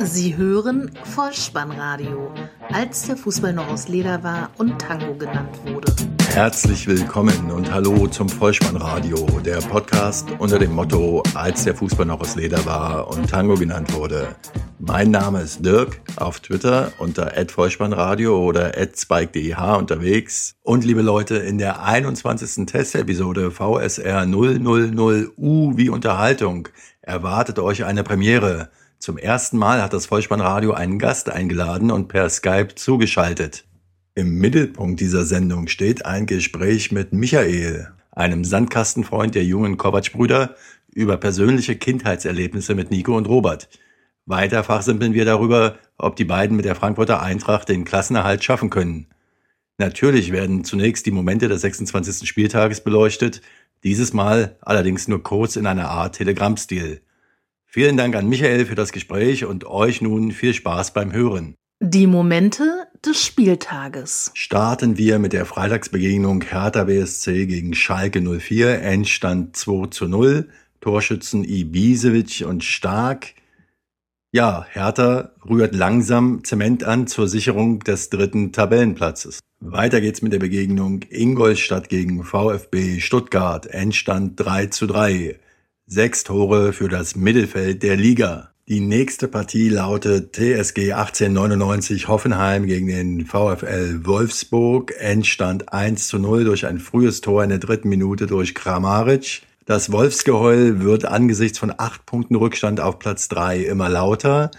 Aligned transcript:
Sie 0.00 0.36
hören 0.36 0.92
Vollspannradio, 1.02 2.30
als 2.72 3.02
der 3.02 3.16
Fußball 3.16 3.52
noch 3.52 3.68
aus 3.68 3.88
Leder 3.88 4.22
war 4.22 4.50
und 4.56 4.78
Tango 4.78 5.12
genannt 5.14 5.58
wurde. 5.64 5.92
Herzlich 6.32 6.86
willkommen 6.86 7.50
und 7.50 7.72
hallo 7.72 8.06
zum 8.06 8.28
Vollspannradio, 8.28 9.26
der 9.44 9.56
Podcast 9.56 10.28
unter 10.38 10.60
dem 10.60 10.72
Motto, 10.72 11.24
als 11.34 11.64
der 11.64 11.74
Fußball 11.74 12.06
noch 12.06 12.20
aus 12.20 12.36
Leder 12.36 12.64
war 12.64 13.08
und 13.08 13.28
Tango 13.28 13.54
genannt 13.54 13.92
wurde. 13.92 14.36
Mein 14.78 15.10
Name 15.10 15.40
ist 15.40 15.64
Dirk, 15.64 16.00
auf 16.14 16.38
Twitter 16.38 16.92
unter 16.98 17.32
@vollspannradio 17.48 18.38
oder 18.38 18.74
@spike_deh 18.74 19.76
unterwegs. 19.76 20.54
Und 20.62 20.84
liebe 20.84 21.02
Leute, 21.02 21.38
in 21.38 21.58
der 21.58 21.82
21. 21.82 22.66
Testepisode 22.66 23.50
VSR 23.50 24.22
000U 24.22 25.76
wie 25.76 25.88
Unterhaltung 25.88 26.68
erwartet 27.02 27.58
euch 27.58 27.84
eine 27.84 28.04
Premiere. 28.04 28.70
Zum 28.98 29.16
ersten 29.16 29.58
Mal 29.58 29.80
hat 29.80 29.92
das 29.92 30.06
Vollspannradio 30.06 30.72
einen 30.72 30.98
Gast 30.98 31.30
eingeladen 31.30 31.92
und 31.92 32.08
per 32.08 32.28
Skype 32.28 32.74
zugeschaltet. 32.74 33.64
Im 34.16 34.38
Mittelpunkt 34.38 35.00
dieser 35.00 35.24
Sendung 35.24 35.68
steht 35.68 36.04
ein 36.04 36.26
Gespräch 36.26 36.90
mit 36.90 37.12
Michael, 37.12 37.92
einem 38.10 38.44
Sandkastenfreund 38.44 39.36
der 39.36 39.44
jungen 39.44 39.76
Kovac-Brüder, 39.76 40.56
über 40.92 41.16
persönliche 41.16 41.76
Kindheitserlebnisse 41.76 42.74
mit 42.74 42.90
Nico 42.90 43.16
und 43.16 43.28
Robert. 43.28 43.68
Weiter 44.26 44.64
fachsimpeln 44.64 45.14
wir 45.14 45.24
darüber, 45.24 45.78
ob 45.96 46.16
die 46.16 46.24
beiden 46.24 46.56
mit 46.56 46.64
der 46.64 46.74
Frankfurter 46.74 47.22
Eintracht 47.22 47.68
den 47.68 47.84
Klassenerhalt 47.84 48.42
schaffen 48.42 48.68
können. 48.68 49.06
Natürlich 49.78 50.32
werden 50.32 50.64
zunächst 50.64 51.06
die 51.06 51.12
Momente 51.12 51.46
des 51.46 51.60
26. 51.60 52.28
Spieltages 52.28 52.82
beleuchtet, 52.82 53.42
dieses 53.84 54.12
Mal 54.12 54.56
allerdings 54.60 55.06
nur 55.06 55.22
kurz 55.22 55.54
in 55.54 55.66
einer 55.66 55.88
Art 55.88 56.16
Telegram-Stil. 56.16 57.00
Vielen 57.70 57.98
Dank 57.98 58.16
an 58.16 58.26
Michael 58.26 58.64
für 58.64 58.74
das 58.74 58.92
Gespräch 58.92 59.44
und 59.44 59.66
euch 59.66 60.00
nun 60.00 60.32
viel 60.32 60.54
Spaß 60.54 60.94
beim 60.94 61.12
Hören. 61.12 61.54
Die 61.80 62.06
Momente 62.06 62.86
des 63.04 63.22
Spieltages. 63.22 64.30
Starten 64.32 64.96
wir 64.96 65.18
mit 65.18 65.34
der 65.34 65.44
Freitagsbegegnung 65.44 66.40
Hertha 66.40 66.84
BSC 66.84 67.44
gegen 67.44 67.74
Schalke 67.74 68.22
04, 68.22 68.80
Endstand 68.80 69.54
2 69.54 69.88
zu 69.88 70.08
0, 70.08 70.48
Torschützen 70.80 71.44
Ibisevic 71.44 72.46
und 72.48 72.64
Stark. 72.64 73.34
Ja, 74.32 74.66
Hertha 74.70 75.32
rührt 75.46 75.74
langsam 75.74 76.42
Zement 76.44 76.84
an 76.84 77.06
zur 77.06 77.28
Sicherung 77.28 77.80
des 77.80 78.08
dritten 78.08 78.50
Tabellenplatzes. 78.50 79.40
Weiter 79.60 80.00
geht's 80.00 80.22
mit 80.22 80.32
der 80.32 80.38
Begegnung 80.38 81.00
Ingolstadt 81.10 81.90
gegen 81.90 82.24
VfB 82.24 83.00
Stuttgart, 83.00 83.66
Endstand 83.66 84.40
3 84.40 84.66
zu 84.66 84.86
3. 84.86 85.38
Sechs 85.90 86.22
Tore 86.22 86.74
für 86.74 86.88
das 86.88 87.16
Mittelfeld 87.16 87.82
der 87.82 87.96
Liga. 87.96 88.50
Die 88.68 88.80
nächste 88.80 89.26
Partie 89.26 89.70
lautet 89.70 90.34
TSG 90.34 90.92
1899 90.92 92.08
Hoffenheim 92.08 92.66
gegen 92.66 92.88
den 92.88 93.24
VfL 93.24 94.04
Wolfsburg. 94.04 94.92
Endstand 94.98 95.72
1 95.72 96.08
zu 96.08 96.18
0 96.18 96.44
durch 96.44 96.66
ein 96.66 96.78
frühes 96.78 97.22
Tor 97.22 97.42
in 97.42 97.48
der 97.48 97.58
dritten 97.58 97.88
Minute 97.88 98.26
durch 98.26 98.54
Kramaric. 98.54 99.40
Das 99.64 99.90
Wolfsgeheul 99.90 100.82
wird 100.82 101.06
angesichts 101.06 101.58
von 101.58 101.72
acht 101.74 102.04
Punkten 102.04 102.34
Rückstand 102.34 102.80
auf 102.80 102.98
Platz 102.98 103.28
drei 103.28 103.60
immer 103.60 103.88
lauter. 103.88 104.50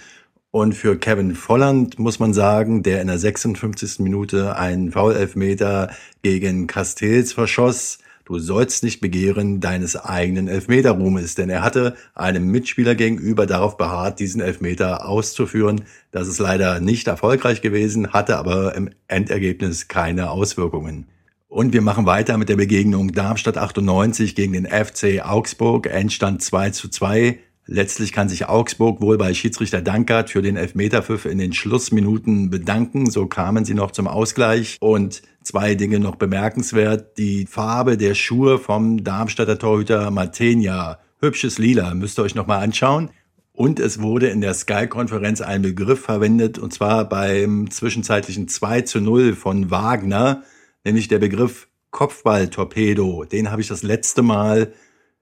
Und 0.50 0.74
für 0.74 0.98
Kevin 0.98 1.36
Volland 1.36 2.00
muss 2.00 2.18
man 2.18 2.34
sagen, 2.34 2.82
der 2.82 3.02
in 3.02 3.08
der 3.08 3.20
56. 3.20 4.00
Minute 4.00 4.56
einen 4.56 4.92
Foul-Elfmeter 4.92 5.92
gegen 6.24 6.66
Castells 6.66 7.34
verschoss, 7.34 8.00
Du 8.30 8.38
sollst 8.38 8.84
nicht 8.84 9.02
begehren 9.02 9.60
deines 9.60 9.96
eigenen 9.96 10.48
Elfmeterruhmes, 10.48 11.34
denn 11.34 11.50
er 11.50 11.64
hatte 11.64 11.96
einem 12.14 12.46
Mitspieler 12.52 12.94
gegenüber 12.94 13.48
darauf 13.48 13.76
beharrt, 13.76 14.20
diesen 14.20 14.40
Elfmeter 14.40 15.10
auszuführen. 15.10 15.86
Das 16.12 16.28
ist 16.28 16.38
leider 16.38 16.80
nicht 16.80 17.08
erfolgreich 17.08 17.62
gewesen, 17.64 18.14
hatte 18.14 18.38
aber 18.38 18.76
im 18.76 18.92
Endergebnis 19.08 19.88
keine 19.88 20.30
Auswirkungen. 20.30 21.08
Und 21.48 21.74
wir 21.74 21.82
machen 21.82 22.06
weiter 22.06 22.38
mit 22.38 22.50
der 22.50 22.58
Begegnung 22.58 23.14
Darmstadt 23.14 23.58
98 23.58 24.36
gegen 24.36 24.54
den 24.54 24.68
FC 24.68 25.26
Augsburg. 25.26 25.88
Endstand 25.88 26.44
2 26.44 26.70
zu 26.70 26.90
2. 26.90 27.40
Letztlich 27.72 28.14
kann 28.14 28.30
sich 28.30 28.50
Augsburg 28.50 29.00
wohl 29.00 29.20
bei 29.20 29.32
Schiedsrichter 29.36 29.84
Dankert 29.84 30.32
für 30.32 30.42
den 30.42 30.58
Elfmeterpfiff 30.58 31.26
in 31.26 31.38
den 31.38 31.54
Schlussminuten 31.54 32.50
bedanken. 32.50 33.12
So 33.12 33.28
kamen 33.28 33.64
sie 33.64 33.76
noch 33.76 33.92
zum 33.92 34.08
Ausgleich. 34.08 34.78
Und 34.80 35.22
zwei 35.44 35.76
Dinge 35.76 36.00
noch 36.00 36.16
bemerkenswert. 36.16 37.20
Die 37.20 37.46
Farbe 37.46 37.96
der 37.96 38.16
Schuhe 38.16 38.58
vom 38.58 39.04
Darmstadter 39.04 39.60
Torhüter 39.60 40.10
Matenia. 40.10 40.98
Hübsches 41.20 41.60
Lila, 41.60 41.94
müsst 41.94 42.18
ihr 42.18 42.24
euch 42.24 42.34
nochmal 42.34 42.64
anschauen. 42.64 43.12
Und 43.52 43.80
es 43.80 44.02
wurde 44.02 44.30
in 44.30 44.42
der 44.42 44.56
Sky-Konferenz 44.56 45.42
ein 45.42 45.62
Begriff 45.62 46.00
verwendet, 46.02 46.58
und 46.58 46.74
zwar 46.74 47.08
beim 47.08 47.70
zwischenzeitlichen 47.70 48.48
2 48.48 48.82
zu 48.82 49.00
0 49.00 49.36
von 49.36 49.70
Wagner, 49.70 50.42
nämlich 50.84 51.08
der 51.08 51.20
Begriff 51.20 51.68
Kopfballtorpedo. 51.92 53.26
Den 53.26 53.52
habe 53.52 53.62
ich 53.62 53.68
das 53.68 53.84
letzte 53.84 54.24
Mal 54.24 54.74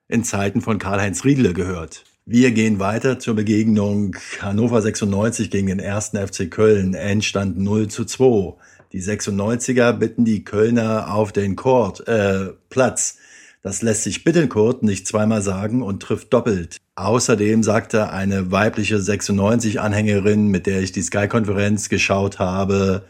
in 0.07 0.23
Zeiten 0.23 0.61
von 0.61 0.79
Karl-Heinz 0.79 1.25
Riedle 1.25 1.51
gehört. 1.51 2.05
Wir 2.29 2.51
gehen 2.51 2.77
weiter 2.77 3.19
zur 3.19 3.35
Begegnung 3.35 4.17
Hannover 4.41 4.81
96 4.81 5.49
gegen 5.49 5.67
den 5.67 5.79
ersten 5.79 6.17
FC 6.17 6.51
Köln. 6.51 6.93
Endstand 6.93 7.57
0 7.57 7.87
zu 7.87 8.03
2. 8.03 8.53
Die 8.91 9.01
96er 9.01 9.93
bitten 9.93 10.25
die 10.25 10.43
Kölner 10.43 11.13
auf 11.13 11.31
den 11.31 11.55
Court, 11.55 12.05
äh, 12.05 12.47
Platz. 12.69 13.15
Das 13.63 13.81
lässt 13.81 14.03
sich 14.03 14.25
Bittencourt 14.25 14.83
nicht 14.83 15.07
zweimal 15.07 15.41
sagen 15.41 15.81
und 15.81 16.03
trifft 16.03 16.33
doppelt. 16.33 16.75
Außerdem 16.95 17.63
sagte 17.63 18.09
eine 18.09 18.51
weibliche 18.51 18.97
96-Anhängerin, 18.97 20.47
mit 20.47 20.65
der 20.65 20.81
ich 20.81 20.91
die 20.91 21.03
Sky-Konferenz 21.03 21.87
geschaut 21.87 22.39
habe, 22.39 23.05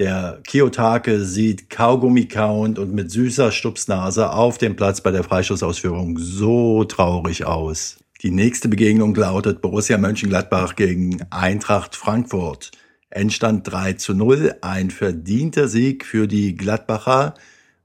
der 0.00 0.40
Kiyotake 0.46 1.22
sieht 1.22 1.68
Kaugummi 1.68 2.28
kauend 2.28 2.78
und 2.78 2.94
mit 2.94 3.10
süßer 3.10 3.52
Stupsnase 3.52 4.32
auf 4.32 4.56
dem 4.56 4.74
Platz 4.74 5.02
bei 5.02 5.10
der 5.10 5.22
Freischussausführung 5.24 6.16
so 6.16 6.84
traurig 6.84 7.44
aus. 7.44 7.98
Die 8.22 8.32
nächste 8.32 8.68
Begegnung 8.68 9.14
lautet 9.14 9.62
Borussia 9.62 9.96
Mönchengladbach 9.96 10.74
gegen 10.74 11.22
Eintracht 11.30 11.94
Frankfurt. 11.94 12.72
Endstand 13.10 13.70
3 13.70 13.92
zu 13.92 14.12
0, 14.12 14.56
ein 14.60 14.90
verdienter 14.90 15.68
Sieg 15.68 16.04
für 16.04 16.26
die 16.26 16.56
Gladbacher, 16.56 17.34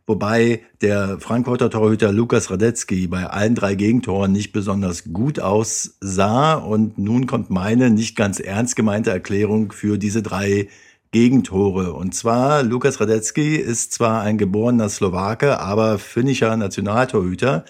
wobei 0.08 0.64
der 0.82 1.20
Frankfurter 1.20 1.70
Torhüter 1.70 2.12
Lukas 2.12 2.50
Radetzky 2.50 3.06
bei 3.06 3.28
allen 3.28 3.54
drei 3.54 3.76
Gegentoren 3.76 4.32
nicht 4.32 4.54
besonders 4.54 5.14
gut 5.14 5.40
aussah. 5.40 6.56
Und 6.56 6.98
nun 6.98 7.28
kommt 7.28 7.52
meine 7.52 7.92
nicht 7.92 8.16
ganz 8.16 8.40
ernst 8.40 8.76
gemeinte 8.76 9.12
Erklärung 9.12 9.72
für 9.72 10.00
diese 10.00 10.24
drei 10.24 10.68
Gegentore. 11.12 11.94
Und 11.94 12.16
zwar, 12.16 12.64
Lukas 12.64 13.00
Radetzky 13.00 13.58
ist 13.58 13.94
zwar 13.94 14.24
ein 14.24 14.40
geborener 14.40 14.90
Slowake, 14.90 15.60
aber 15.60 16.00
finnischer 16.00 16.58
Nationaltorhüter. 16.58 17.66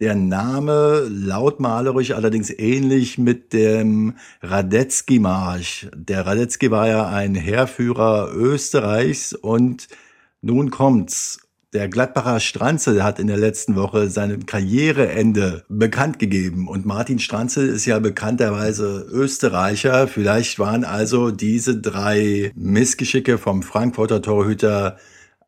Der 0.00 0.14
Name 0.14 1.06
lautmalerisch 1.10 2.12
allerdings 2.12 2.48
ähnlich 2.48 3.18
mit 3.18 3.52
dem 3.52 4.14
Radetzky-Marsch. 4.40 5.88
Der 5.94 6.24
Radetzky 6.24 6.70
war 6.70 6.88
ja 6.88 7.06
ein 7.08 7.34
Heerführer 7.34 8.32
Österreichs 8.34 9.34
und 9.34 9.88
nun 10.40 10.70
kommt's. 10.70 11.40
Der 11.74 11.86
Gladbacher 11.88 12.40
Stranzel 12.40 13.04
hat 13.04 13.18
in 13.18 13.26
der 13.26 13.36
letzten 13.36 13.76
Woche 13.76 14.08
sein 14.08 14.46
Karriereende 14.46 15.64
bekannt 15.68 16.18
gegeben. 16.18 16.66
Und 16.66 16.86
Martin 16.86 17.18
Stranzel 17.18 17.68
ist 17.68 17.84
ja 17.84 17.98
bekannterweise 17.98 19.06
Österreicher. 19.12 20.08
Vielleicht 20.08 20.58
waren 20.58 20.84
also 20.84 21.30
diese 21.30 21.76
drei 21.76 22.52
Missgeschicke 22.54 23.36
vom 23.36 23.62
Frankfurter 23.62 24.22
Torhüter 24.22 24.96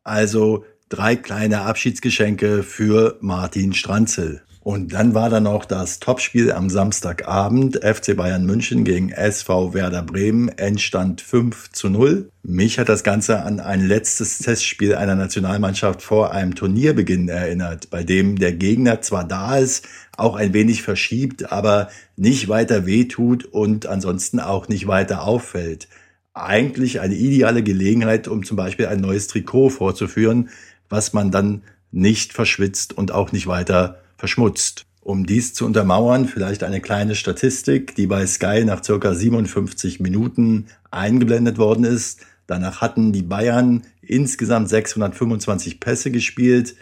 also 0.03 0.65
drei 0.93 1.15
kleine 1.15 1.61
Abschiedsgeschenke 1.61 2.61
für 2.61 3.17
Martin 3.19 3.73
Stranzel. 3.73 4.43
Und 4.61 4.93
dann 4.93 5.15
war 5.15 5.29
da 5.29 5.39
noch 5.39 5.65
das 5.65 5.99
Topspiel 5.99 6.51
am 6.51 6.69
Samstagabend, 6.69 7.83
FC 7.83 8.15
Bayern 8.15 8.45
München 8.45 8.83
gegen 8.83 9.09
SV 9.09 9.73
Werder 9.73 10.03
Bremen, 10.03 10.49
Endstand 10.49 11.19
5 11.19 11.71
zu 11.71 11.89
0. 11.89 12.29
Mich 12.43 12.77
hat 12.77 12.89
das 12.89 13.03
Ganze 13.03 13.41
an 13.41 13.59
ein 13.59 13.85
letztes 13.85 14.37
Testspiel 14.37 14.93
einer 14.95 15.15
Nationalmannschaft 15.15 16.03
vor 16.03 16.31
einem 16.31 16.53
Turnierbeginn 16.53 17.27
erinnert, 17.27 17.89
bei 17.89 18.03
dem 18.03 18.37
der 18.37 18.53
Gegner 18.53 19.01
zwar 19.01 19.27
da 19.27 19.57
ist, 19.57 19.85
auch 20.15 20.35
ein 20.35 20.53
wenig 20.53 20.83
verschiebt, 20.83 21.51
aber 21.51 21.89
nicht 22.15 22.47
weiter 22.49 22.85
wehtut 22.85 23.45
und 23.45 23.87
ansonsten 23.87 24.39
auch 24.39 24.67
nicht 24.67 24.85
weiter 24.85 25.23
auffällt. 25.23 25.87
Eigentlich 26.35 27.01
eine 27.01 27.15
ideale 27.15 27.63
Gelegenheit, 27.63 28.27
um 28.27 28.43
zum 28.45 28.57
Beispiel 28.57 28.87
ein 28.87 29.01
neues 29.01 29.27
Trikot 29.27 29.69
vorzuführen, 29.69 30.49
was 30.93 31.11
man 31.11 31.31
dann 31.31 31.63
nicht 31.91 32.33
verschwitzt 32.33 32.95
und 32.95 33.11
auch 33.11 33.31
nicht 33.31 33.47
weiter 33.47 33.97
verschmutzt. 34.15 34.85
Um 35.01 35.25
dies 35.25 35.55
zu 35.55 35.65
untermauern, 35.65 36.27
vielleicht 36.27 36.63
eine 36.63 36.81
kleine 36.81 37.15
Statistik, 37.15 37.95
die 37.95 38.05
bei 38.05 38.27
Sky 38.27 38.63
nach 38.63 38.83
circa 38.83 39.15
57 39.15 39.99
Minuten 39.99 40.67
eingeblendet 40.91 41.57
worden 41.57 41.83
ist. 41.83 42.21
Danach 42.45 42.79
hatten 42.79 43.11
die 43.11 43.23
Bayern 43.23 43.81
insgesamt 44.03 44.69
625 44.69 45.79
Pässe 45.79 46.11
gespielt, 46.11 46.75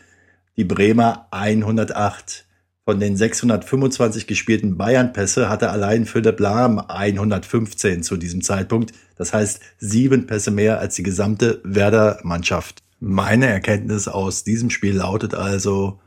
die 0.57 0.66
Bremer 0.66 1.28
108. 1.31 2.46
Von 2.84 3.00
den 3.00 3.16
625 3.16 4.28
gespielten 4.28 4.75
Bayern-Pässe 4.75 5.48
hatte 5.48 5.69
allein 5.69 6.06
Philipp 6.06 6.40
Lahm 6.42 6.80
115 6.80 8.04
zu 8.04 8.18
diesem 8.18 8.42
Zeitpunkt. 8.42 8.92
Das 9.16 9.34
heißt 9.34 9.62
sieben 9.80 10.28
Pässe 10.28 10.52
mehr 10.52 10.80
als 10.80 10.96
die 10.96 11.04
gesamte 11.04 11.62
Werder-Mannschaft. 11.64 12.84
Meine 13.03 13.48
Erkenntnis 13.48 14.07
aus 14.07 14.44
diesem 14.44 14.69
Spiel 14.69 14.98
lautet 14.98 15.33
also, 15.33 16.00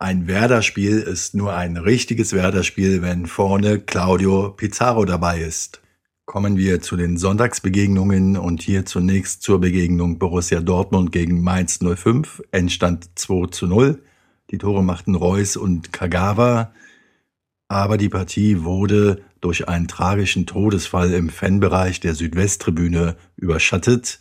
ein 0.00 0.26
Werder-Spiel 0.26 0.98
ist 0.98 1.32
nur 1.32 1.54
ein 1.54 1.76
richtiges 1.76 2.32
Werder-Spiel, 2.32 3.02
wenn 3.02 3.26
vorne 3.26 3.78
Claudio 3.78 4.50
Pizarro 4.50 5.04
dabei 5.04 5.42
ist. 5.42 5.80
Kommen 6.24 6.56
wir 6.56 6.80
zu 6.80 6.96
den 6.96 7.18
Sonntagsbegegnungen 7.18 8.36
und 8.36 8.62
hier 8.62 8.84
zunächst 8.84 9.44
zur 9.44 9.60
Begegnung 9.60 10.18
Borussia 10.18 10.58
Dortmund 10.60 11.12
gegen 11.12 11.40
Mainz 11.40 11.78
05. 11.78 12.42
Endstand 12.50 13.16
2 13.16 13.46
zu 13.52 13.68
0. 13.68 14.02
Die 14.50 14.58
Tore 14.58 14.82
machten 14.82 15.14
Reus 15.14 15.56
und 15.56 15.92
Kagawa. 15.92 16.74
Aber 17.68 17.96
die 17.96 18.08
Partie 18.08 18.64
wurde 18.64 19.22
durch 19.40 19.68
einen 19.68 19.86
tragischen 19.86 20.46
Todesfall 20.46 21.12
im 21.12 21.28
Fanbereich 21.28 22.00
der 22.00 22.16
Südwesttribüne 22.16 23.14
überschattet. 23.36 24.18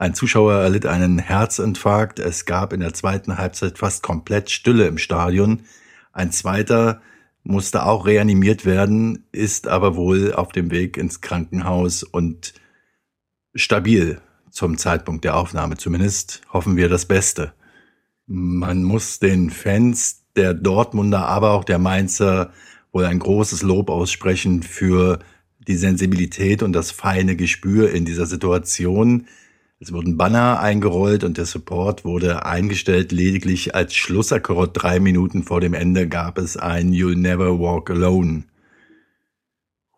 Ein 0.00 0.14
Zuschauer 0.14 0.54
erlitt 0.54 0.86
einen 0.86 1.18
Herzinfarkt. 1.18 2.20
Es 2.20 2.44
gab 2.44 2.72
in 2.72 2.78
der 2.78 2.94
zweiten 2.94 3.36
Halbzeit 3.36 3.78
fast 3.78 4.04
komplett 4.04 4.48
Stille 4.48 4.86
im 4.86 4.96
Stadion. 4.96 5.62
Ein 6.12 6.30
zweiter 6.30 7.02
musste 7.42 7.84
auch 7.84 8.06
reanimiert 8.06 8.64
werden, 8.64 9.24
ist 9.32 9.66
aber 9.66 9.96
wohl 9.96 10.32
auf 10.32 10.52
dem 10.52 10.70
Weg 10.70 10.96
ins 10.96 11.20
Krankenhaus 11.20 12.04
und 12.04 12.54
stabil 13.56 14.20
zum 14.52 14.78
Zeitpunkt 14.78 15.24
der 15.24 15.36
Aufnahme. 15.36 15.76
Zumindest 15.76 16.42
hoffen 16.52 16.76
wir 16.76 16.88
das 16.88 17.06
Beste. 17.06 17.52
Man 18.26 18.84
muss 18.84 19.18
den 19.18 19.50
Fans 19.50 20.26
der 20.36 20.54
Dortmunder, 20.54 21.26
aber 21.26 21.52
auch 21.52 21.64
der 21.64 21.80
Mainzer 21.80 22.52
wohl 22.92 23.04
ein 23.04 23.18
großes 23.18 23.62
Lob 23.62 23.90
aussprechen 23.90 24.62
für 24.62 25.18
die 25.66 25.76
Sensibilität 25.76 26.62
und 26.62 26.72
das 26.72 26.92
feine 26.92 27.34
Gespür 27.34 27.90
in 27.90 28.04
dieser 28.04 28.26
Situation. 28.26 29.26
Es 29.80 29.92
wurden 29.92 30.16
Banner 30.16 30.58
eingerollt 30.58 31.22
und 31.22 31.38
der 31.38 31.46
Support 31.46 32.04
wurde 32.04 32.44
eingestellt. 32.44 33.12
Lediglich 33.12 33.76
als 33.76 33.94
Schlussakkord 33.94 34.70
drei 34.74 34.98
Minuten 34.98 35.44
vor 35.44 35.60
dem 35.60 35.72
Ende 35.72 36.08
gab 36.08 36.38
es 36.38 36.56
ein 36.56 36.90
You'll 36.90 37.14
Never 37.14 37.60
Walk 37.60 37.88
Alone. 37.90 38.42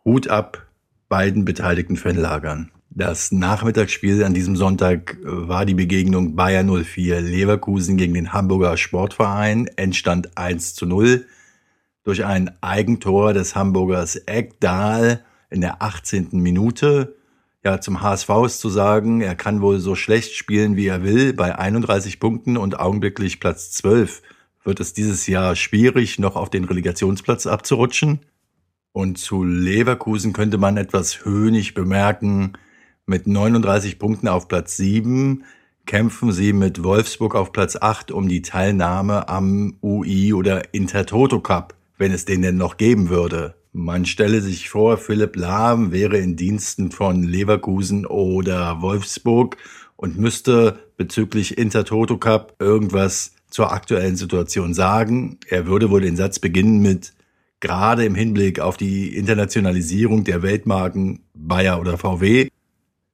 Hut 0.05 0.29
ab 0.29 0.67
beiden 1.09 1.47
beteiligten 1.47 1.97
Fanlagern. 1.97 2.71
Das 2.91 3.33
Nachmittagsspiel 3.33 4.23
an 4.23 4.35
diesem 4.35 4.55
Sonntag 4.55 5.17
war 5.23 5.65
die 5.65 5.75
Begegnung 5.75 6.37
Bayer 6.37 6.63
04 6.63 7.23
Leverkusen 7.23 7.97
gegen 7.97 8.13
den 8.13 8.35
Hamburger 8.35 8.77
Sportverein. 8.77 9.67
Endstand 9.77 10.37
1 10.37 10.75
zu 10.75 10.85
0 10.85 11.25
durch 12.05 12.27
ein 12.27 12.51
Eigentor 12.61 13.33
des 13.33 13.55
Hamburgers 13.57 14.17
Eckdahl 14.17 15.25
in 15.49 15.63
der 15.63 15.81
18. 15.81 16.29
Minute. 16.33 17.17
Ja, 17.63 17.81
zum 17.81 18.01
HSV 18.01 18.31
ist 18.47 18.61
zu 18.61 18.71
sagen, 18.71 19.21
er 19.21 19.35
kann 19.35 19.61
wohl 19.61 19.81
so 19.81 19.95
schlecht 19.95 20.35
spielen, 20.35 20.77
wie 20.77 20.87
er 20.87 21.03
will. 21.03 21.35
Bei 21.35 21.59
31 21.59 22.19
Punkten 22.19 22.57
und 22.57 22.81
augenblicklich 22.81 23.39
Platz 23.39 23.71
12 23.73 24.23
wird 24.65 24.81
es 24.81 24.95
dieses 24.95 25.27
Jahr 25.27 25.55
schwierig, 25.57 26.19
noch 26.19 26.37
auf 26.37 26.49
den 26.49 26.65
Relegationsplatz 26.65 27.47
abzurutschen. 27.47 28.21
Und 28.93 29.19
zu 29.19 29.45
Leverkusen 29.45 30.33
könnte 30.33 30.57
man 30.57 30.79
etwas 30.79 31.25
höhnig 31.25 31.75
bemerken, 31.75 32.55
mit 33.05 33.27
39 33.27 33.99
Punkten 33.99 34.29
auf 34.29 34.47
Platz 34.49 34.77
7 34.77 35.45
kämpfen 35.85 36.31
sie 36.31 36.53
mit 36.53 36.85
Wolfsburg 36.85 37.35
auf 37.35 37.51
Platz 37.51 37.75
8 37.75 38.13
um 38.13 38.29
die 38.29 38.43
Teilnahme 38.43 39.29
am 39.29 39.79
UI 39.83 40.33
oder 40.33 40.73
Intertoto 40.73 41.41
Cup, 41.41 41.75
wenn 41.99 42.13
es 42.13 42.25
den 42.25 42.43
denn 42.43 42.57
noch 42.57 42.77
geben 42.77 43.09
würde. 43.09 43.60
Man 43.73 44.05
stelle 44.05 44.41
sich 44.41 44.69
vor, 44.69 44.99
Philipp 44.99 45.37
Lahm 45.37 45.93
wäre 45.93 46.19
in 46.19 46.35
Diensten 46.35 46.91
von 46.91 47.23
Leverkusen 47.23 48.05
oder 48.05 48.83
Wolfsburg 48.83 49.57
und 49.97 50.19
müsste 50.19 50.81
bezüglich 50.97 51.57
Intertoto 51.57 52.19
Cup 52.19 52.57
irgendwas 52.59 53.33
zur 53.49 53.73
aktuellen 53.73 54.17
Situation 54.17 54.75
sagen. 54.75 55.39
Er 55.49 55.67
würde 55.67 55.91
wohl 55.91 56.01
den 56.01 56.17
Satz 56.17 56.41
beginnen 56.41 56.81
mit 56.81 57.13
gerade 57.61 58.05
im 58.05 58.17
Hinblick 58.17 58.59
auf 58.59 58.77
die 58.77 59.15
Internationalisierung 59.15 60.25
der 60.25 60.43
Weltmarken 60.43 61.21
Bayer 61.35 61.81
oder 61.81 61.97
VW 61.97 62.49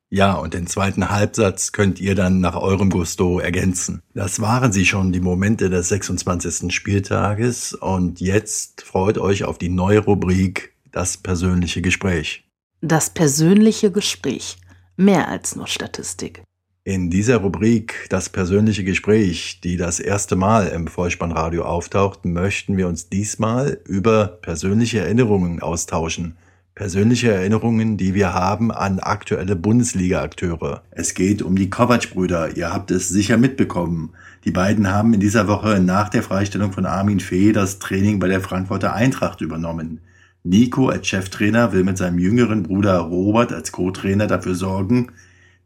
ja, 0.09 0.35
und 0.35 0.55
den 0.55 0.69
zweiten 0.69 1.11
Halbsatz 1.11 1.73
könnt 1.73 2.01
ihr 2.01 2.15
dann 2.15 2.41
nach 2.41 2.55
eurem 2.55 2.91
Gusto 2.91 3.41
ergänzen. 3.41 4.03
Das 4.15 4.41
waren 4.41 4.71
sie 4.71 4.87
schon, 4.87 5.13
die 5.13 5.21
Momente 5.21 5.69
des 5.69 5.89
26. 5.89 6.73
Spieltages. 6.73 7.75
Und 7.75 8.21
jetzt 8.21 8.83
freut 8.83 9.19
euch 9.19 9.45
auf 9.45 9.59
die 9.59 9.69
neue 9.69 9.99
Rubrik 9.99 10.75
Das 10.93 11.17
persönliche 11.17 11.83
Gespräch. 11.83 12.45
Das 12.81 13.11
persönliche 13.11 13.91
Gespräch. 13.91 14.59
Mehr 14.97 15.29
als 15.29 15.57
nur 15.57 15.67
Statistik. 15.67 16.43
In 16.85 17.11
dieser 17.11 17.39
Rubrik 17.39 18.07
Das 18.09 18.29
persönliche 18.29 18.85
Gespräch, 18.85 19.61
die 19.61 19.77
das 19.77 19.99
erste 19.99 20.37
Mal 20.37 20.69
im 20.69 20.87
Vollspannradio 20.87 21.65
auftaucht, 21.65 22.25
möchten 22.25 22.77
wir 22.77 22.87
uns 22.87 23.09
diesmal 23.09 23.81
über 23.85 24.39
persönliche 24.41 25.01
Erinnerungen 25.01 25.61
austauschen 25.61 26.37
Persönliche 26.77 27.33
Erinnerungen, 27.33 27.97
die 27.97 28.13
wir 28.13 28.35
haben 28.35 28.71
an 28.71 28.99
aktuelle 28.99 29.57
Bundesliga-Akteure. 29.57 30.83
Es 30.91 31.15
geht 31.15 31.41
um 31.41 31.57
die 31.57 31.71
Kovac-Brüder. 31.71 32.55
Ihr 32.59 32.71
habt 32.71 32.91
es 32.91 33.09
sicher 33.09 33.39
mitbekommen. 33.39 34.11
Die 34.45 34.51
beiden 34.51 34.93
haben 34.93 35.15
in 35.15 35.21
dieser 35.21 35.49
Woche 35.49 35.81
nach 35.81 36.11
der 36.11 36.23
Freistellung 36.23 36.73
von 36.73 36.85
Armin 36.85 37.21
Fee 37.21 37.53
das 37.53 37.79
Training 37.79 38.19
bei 38.19 38.29
der 38.29 38.43
Frankfurter 38.43 38.93
Eintracht 38.93 39.41
übernommen. 39.41 40.03
Nico 40.45 40.91
als 40.91 41.07
Cheftrainer 41.07 41.73
will 41.73 41.83
mit 41.83 41.97
seinem 41.97 42.19
jüngeren 42.19 42.63
Bruder 42.63 42.99
Robert 42.99 43.55
als 43.55 43.73
Co-Trainer 43.73 44.27
dafür 44.27 44.55
sorgen, 44.55 45.13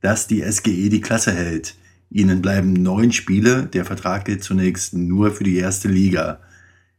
dass 0.01 0.29
die 0.29 0.43
SGE 0.49 0.91
die 0.91 1.01
Klasse 1.01 1.33
hält. 1.33 1.75
Ihnen 2.11 2.41
bleiben 2.41 2.73
neun 2.73 3.11
Spiele, 3.11 3.65
der 3.67 3.85
Vertrag 3.85 4.27
gilt 4.27 4.45
zunächst 4.45 4.95
nur 4.95 5.33
für 5.33 5.43
die 5.43 5.56
erste 5.56 5.89
Liga. 5.89 6.39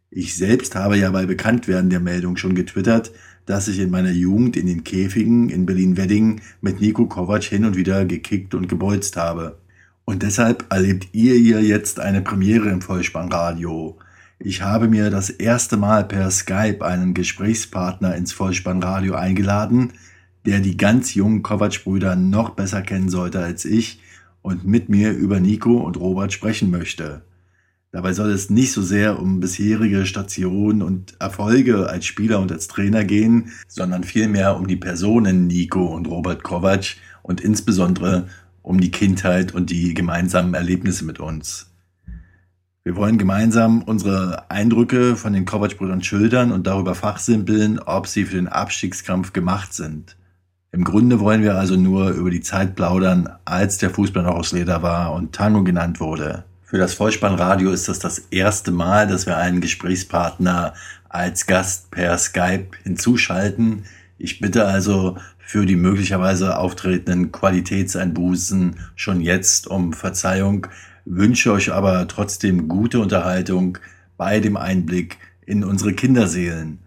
Ich 0.10 0.36
selbst 0.36 0.76
habe 0.76 0.98
ja 0.98 1.10
bei 1.12 1.26
Bekanntwerden 1.26 1.90
der 1.90 2.02
Meldung 2.02 2.36
schon 2.36 2.56
getwittert, 2.56 3.14
dass 3.46 3.68
ich 3.68 3.80
in 3.80 3.90
meiner 3.90 4.12
Jugend 4.12 4.56
in 4.56 4.68
den 4.68 4.84
Käfigen 4.84 5.50
in 5.50 5.66
Berlin-Wedding 5.66 6.42
mit 6.62 6.82
Nico 6.82 7.06
Kovac 7.06 7.44
hin 7.44 7.66
und 7.66 7.76
wieder 7.76 8.06
gekickt 8.06 8.54
und 8.54 8.68
gebolzt 8.68 9.18
habe. 9.18 9.58
Und 10.06 10.24
deshalb 10.24 10.66
erlebt 10.70 11.10
ihr 11.14 11.36
hier 11.36 11.62
jetzt 11.62 12.00
eine 12.00 12.22
Premiere 12.22 12.70
im 12.70 12.82
Vollspannradio. 12.82 13.98
Ich 14.40 14.62
habe 14.62 14.88
mir 14.88 15.10
das 15.10 15.30
erste 15.30 15.78
Mal 15.78 16.04
per 16.04 16.32
Skype 16.32 16.84
einen 16.84 17.14
Gesprächspartner 17.14 18.16
ins 18.16 18.34
Vollspannradio 18.34 19.14
eingeladen, 19.14 19.94
der 20.46 20.60
die 20.60 20.78
ganz 20.78 21.14
jungen 21.14 21.44
Kovac-Brüder 21.44 22.16
noch 22.16 22.52
besser 22.52 22.82
kennen 22.82 23.10
sollte 23.10 23.40
als 23.40 23.66
ich 23.66 24.02
und 24.42 24.66
mit 24.66 24.90
mir 24.90 25.12
über 25.12 25.40
Nico 25.40 25.78
und 25.78 25.98
Robert 25.98 26.34
sprechen 26.34 26.72
möchte. 26.72 27.22
Dabei 27.94 28.14
soll 28.14 28.32
es 28.32 28.50
nicht 28.50 28.72
so 28.72 28.82
sehr 28.82 29.20
um 29.20 29.42
bisherige 29.42 30.06
Stationen 30.06 30.82
und 30.82 31.20
Erfolge 31.20 31.90
als 31.90 32.06
Spieler 32.06 32.40
und 32.40 32.50
als 32.50 32.70
Trainer 32.70 33.04
gehen, 33.04 33.52
sondern 33.68 34.06
vielmehr 34.06 34.56
um 34.56 34.66
die 34.66 34.78
Personen 34.78 35.48
Nico 35.48 35.86
und 35.88 36.08
Robert 36.08 36.42
Kovac 36.42 36.96
und 37.22 37.42
insbesondere 37.42 38.28
um 38.62 38.80
die 38.80 38.92
Kindheit 38.92 39.54
und 39.54 39.72
die 39.72 39.94
gemeinsamen 39.94 40.54
Erlebnisse 40.54 41.04
mit 41.04 41.20
uns. 41.20 41.68
Wir 42.84 42.96
wollen 42.96 43.18
gemeinsam 43.18 43.84
unsere 43.84 44.50
Eindrücke 44.50 45.18
von 45.18 45.34
den 45.34 45.46
Kovac-Brüdern 45.46 46.02
schildern 46.02 46.54
und 46.54 46.68
darüber 46.68 46.96
fachsimpeln, 46.96 47.78
ob 47.80 48.08
sie 48.08 48.24
für 48.24 48.38
den 48.38 48.48
Abstiegskampf 48.48 49.34
gemacht 49.34 49.74
sind. 49.74 50.18
Im 50.72 50.86
Grunde 50.86 51.20
wollen 51.20 51.44
wir 51.44 51.56
also 51.58 51.76
nur 51.76 52.12
über 52.12 52.32
die 52.32 52.42
Zeit 52.42 52.76
plaudern, 52.76 53.30
als 53.44 53.78
der 53.78 53.90
Fußball 53.90 54.24
noch 54.24 54.36
aus 54.36 54.54
Leder 54.54 54.82
war 54.82 55.14
und 55.14 55.34
Tango 55.34 55.64
genannt 55.64 56.00
wurde. 56.00 56.46
Für 56.72 56.78
das 56.78 56.94
Vollspannradio 56.94 57.70
ist 57.72 57.90
das 57.90 58.00
das 58.00 58.28
erste 58.32 58.72
Mal, 58.72 59.06
dass 59.06 59.26
wir 59.26 59.36
einen 59.36 59.60
Gesprächspartner 59.60 60.74
als 61.10 61.46
Gast 61.46 61.92
per 61.92 62.18
Skype 62.18 62.68
hinzuschalten. 62.84 63.84
Ich 64.18 64.40
bitte 64.40 64.66
also 64.66 65.18
für 65.38 65.66
die 65.66 65.76
möglicherweise 65.76 66.58
auftretenden 66.58 67.34
Qualitätseinbußen 67.34 68.78
schon 68.96 69.20
jetzt 69.20 69.68
um 69.68 69.92
Verzeihung, 69.92 70.68
wünsche 71.04 71.52
euch 71.52 71.74
aber 71.74 72.08
trotzdem 72.08 72.70
gute 72.70 73.02
Unterhaltung 73.02 73.78
bei 74.16 74.40
dem 74.40 74.56
Einblick 74.56 75.18
in 75.46 75.66
unsere 75.66 75.92
Kinderseelen. 75.92 76.80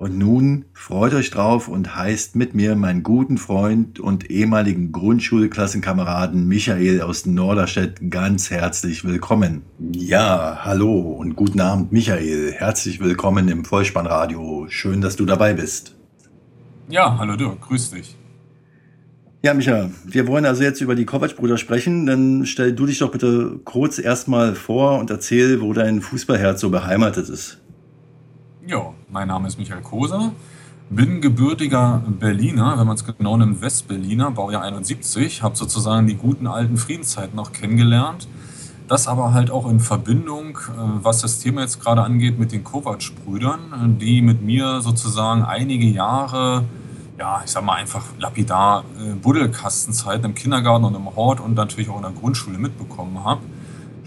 Und 0.00 0.16
nun 0.16 0.64
freut 0.72 1.12
euch 1.12 1.30
drauf 1.30 1.68
und 1.68 1.94
heißt 1.94 2.34
mit 2.34 2.54
mir 2.54 2.74
meinen 2.74 3.02
guten 3.02 3.36
Freund 3.36 4.00
und 4.00 4.30
ehemaligen 4.30 4.92
Grundschulklassenkameraden 4.92 6.48
Michael 6.48 7.02
aus 7.02 7.26
Norderstedt 7.26 8.10
ganz 8.10 8.50
herzlich 8.50 9.04
willkommen. 9.04 9.60
Ja, 9.92 10.60
hallo 10.62 10.98
und 11.00 11.36
guten 11.36 11.60
Abend 11.60 11.92
Michael. 11.92 12.50
Herzlich 12.50 13.00
willkommen 13.00 13.48
im 13.48 13.66
Vollspannradio. 13.66 14.68
Schön, 14.70 15.02
dass 15.02 15.16
du 15.16 15.26
dabei 15.26 15.52
bist. 15.52 15.96
Ja, 16.88 17.18
hallo 17.18 17.36
du, 17.36 17.54
grüß 17.56 17.90
dich. 17.90 18.16
Ja, 19.42 19.52
Micha, 19.52 19.90
wir 20.06 20.26
wollen 20.26 20.46
also 20.46 20.62
jetzt 20.62 20.80
über 20.80 20.94
die 20.94 21.04
Kovac-Brüder 21.04 21.58
sprechen. 21.58 22.06
Dann 22.06 22.46
stell 22.46 22.72
du 22.72 22.86
dich 22.86 23.00
doch 23.00 23.10
bitte 23.10 23.60
kurz 23.64 23.98
erstmal 23.98 24.54
vor 24.54 24.98
und 24.98 25.10
erzähl, 25.10 25.60
wo 25.60 25.74
dein 25.74 26.00
Fußballherz 26.00 26.62
so 26.62 26.70
beheimatet 26.70 27.28
ist. 27.28 27.60
Ja, 28.66 28.94
mein 29.12 29.28
Name 29.28 29.48
ist 29.48 29.58
Michael 29.58 29.82
Koser, 29.82 30.32
bin 30.88 31.20
gebürtiger 31.20 32.02
Berliner, 32.06 32.78
wenn 32.78 32.86
man 32.86 32.96
es 32.96 33.04
genau 33.04 33.36
nimmt, 33.36 33.60
Westberliner, 33.60 34.30
Baujahr 34.30 34.62
71, 34.62 35.42
habe 35.42 35.56
sozusagen 35.56 36.06
die 36.06 36.14
guten 36.14 36.46
alten 36.46 36.76
Friedenszeiten 36.76 37.36
noch 37.36 37.52
kennengelernt. 37.52 38.28
Das 38.88 39.06
aber 39.06 39.32
halt 39.32 39.50
auch 39.50 39.68
in 39.68 39.78
Verbindung, 39.78 40.58
äh, 40.58 40.72
was 41.02 41.20
das 41.20 41.38
Thema 41.38 41.60
jetzt 41.62 41.80
gerade 41.80 42.02
angeht, 42.02 42.38
mit 42.38 42.52
den 42.52 42.64
Kovac-Brüdern, 42.64 43.98
die 44.00 44.20
mit 44.20 44.42
mir 44.42 44.80
sozusagen 44.80 45.42
einige 45.42 45.86
Jahre, 45.86 46.64
ja, 47.18 47.42
ich 47.44 47.50
sag 47.50 47.64
mal 47.64 47.74
einfach 47.74 48.04
lapidar, 48.18 48.84
äh, 48.98 49.14
Buddelkastenzeiten 49.14 50.24
im 50.24 50.34
Kindergarten 50.34 50.84
und 50.84 50.94
im 50.94 51.14
Hort 51.14 51.40
und 51.40 51.54
natürlich 51.54 51.88
auch 51.88 51.96
in 51.96 52.02
der 52.02 52.12
Grundschule 52.12 52.58
mitbekommen 52.58 53.22
habe. 53.24 53.42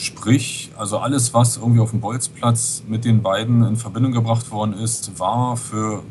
Sprich, 0.03 0.69
also 0.77 0.97
alles, 0.97 1.33
was 1.33 1.55
irgendwie 1.55 1.79
auf 1.79 1.91
dem 1.91 2.01
Bolzplatz 2.01 2.83
mit 2.85 3.05
den 3.05 3.21
beiden 3.21 3.63
in 3.63 3.77
Verbindung 3.77 4.11
gebracht 4.11 4.51
worden 4.51 4.73
ist, 4.73 5.17
war 5.17 5.55
für, 5.55 6.03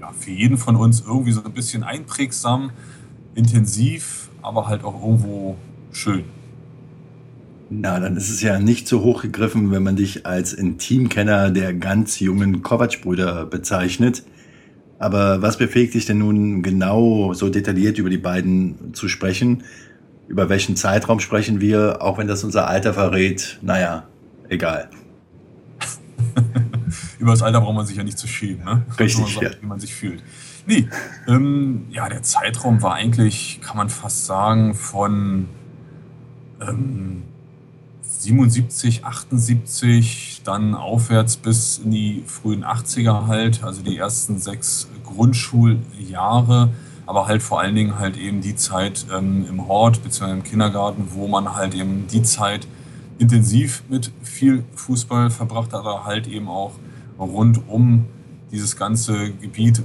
ja, 0.00 0.10
für 0.18 0.30
jeden 0.30 0.56
von 0.56 0.74
uns 0.74 1.02
irgendwie 1.06 1.32
so 1.32 1.44
ein 1.44 1.52
bisschen 1.52 1.82
einprägsam, 1.82 2.70
intensiv, 3.34 4.30
aber 4.40 4.68
halt 4.68 4.84
auch 4.84 5.02
irgendwo 5.04 5.58
schön. 5.92 6.24
Na, 7.68 8.00
dann 8.00 8.16
ist 8.16 8.30
es 8.30 8.40
ja 8.40 8.58
nicht 8.58 8.88
so 8.88 9.02
hochgegriffen, 9.02 9.70
wenn 9.70 9.82
man 9.82 9.96
dich 9.96 10.24
als 10.24 10.54
Intimkenner 10.54 11.50
der 11.50 11.74
ganz 11.74 12.20
jungen 12.20 12.62
Kovac-Brüder 12.62 13.44
bezeichnet. 13.44 14.22
Aber 14.98 15.42
was 15.42 15.58
befähigt 15.58 15.92
dich 15.92 16.06
denn 16.06 16.18
nun 16.18 16.62
genau 16.62 17.34
so 17.34 17.50
detailliert 17.50 17.98
über 17.98 18.08
die 18.08 18.16
beiden 18.16 18.94
zu 18.94 19.08
sprechen? 19.08 19.62
Über 20.30 20.48
welchen 20.48 20.76
Zeitraum 20.76 21.18
sprechen 21.18 21.60
wir, 21.60 22.02
auch 22.02 22.16
wenn 22.16 22.28
das 22.28 22.44
unser 22.44 22.68
Alter 22.68 22.94
verrät? 22.94 23.58
Naja, 23.62 24.04
egal. 24.48 24.88
über 27.18 27.32
das 27.32 27.42
Alter 27.42 27.60
braucht 27.60 27.74
man 27.74 27.84
sich 27.84 27.96
ja 27.96 28.04
nicht 28.04 28.16
zu 28.16 28.28
schämen, 28.28 28.64
ne? 28.64 28.84
Richtig, 28.96 29.22
man 29.22 29.28
sagt, 29.28 29.42
ja. 29.56 29.60
wie 29.60 29.66
man 29.66 29.80
sich 29.80 29.92
fühlt. 29.92 30.22
Nee, 30.66 30.88
ähm, 31.26 31.86
ja, 31.90 32.08
der 32.08 32.22
Zeitraum 32.22 32.80
war 32.80 32.94
eigentlich, 32.94 33.60
kann 33.60 33.76
man 33.76 33.90
fast 33.90 34.26
sagen, 34.26 34.76
von 34.76 35.48
ähm, 36.60 37.24
77, 38.02 39.04
78, 39.04 40.42
dann 40.44 40.76
aufwärts 40.76 41.38
bis 41.38 41.78
in 41.78 41.90
die 41.90 42.22
frühen 42.24 42.64
80er 42.64 43.26
halt, 43.26 43.64
also 43.64 43.82
die 43.82 43.96
ersten 43.96 44.38
sechs 44.38 44.88
Grundschuljahre, 45.02 46.70
aber 47.10 47.26
halt 47.26 47.42
vor 47.42 47.60
allen 47.60 47.74
Dingen 47.74 47.98
halt 47.98 48.16
eben 48.16 48.40
die 48.40 48.54
Zeit 48.54 49.04
ähm, 49.12 49.44
im 49.48 49.66
Hort 49.66 50.00
bzw. 50.04 50.30
im 50.30 50.44
Kindergarten, 50.44 51.08
wo 51.10 51.26
man 51.26 51.56
halt 51.56 51.74
eben 51.74 52.06
die 52.06 52.22
Zeit 52.22 52.68
intensiv 53.18 53.82
mit 53.88 54.12
viel 54.22 54.62
Fußball 54.76 55.28
verbracht 55.30 55.72
hat, 55.72 55.80
aber 55.80 56.04
halt 56.04 56.28
eben 56.28 56.46
auch 56.46 56.70
rund 57.18 57.68
um 57.68 58.06
dieses 58.52 58.76
ganze 58.76 59.32
Gebiet, 59.32 59.82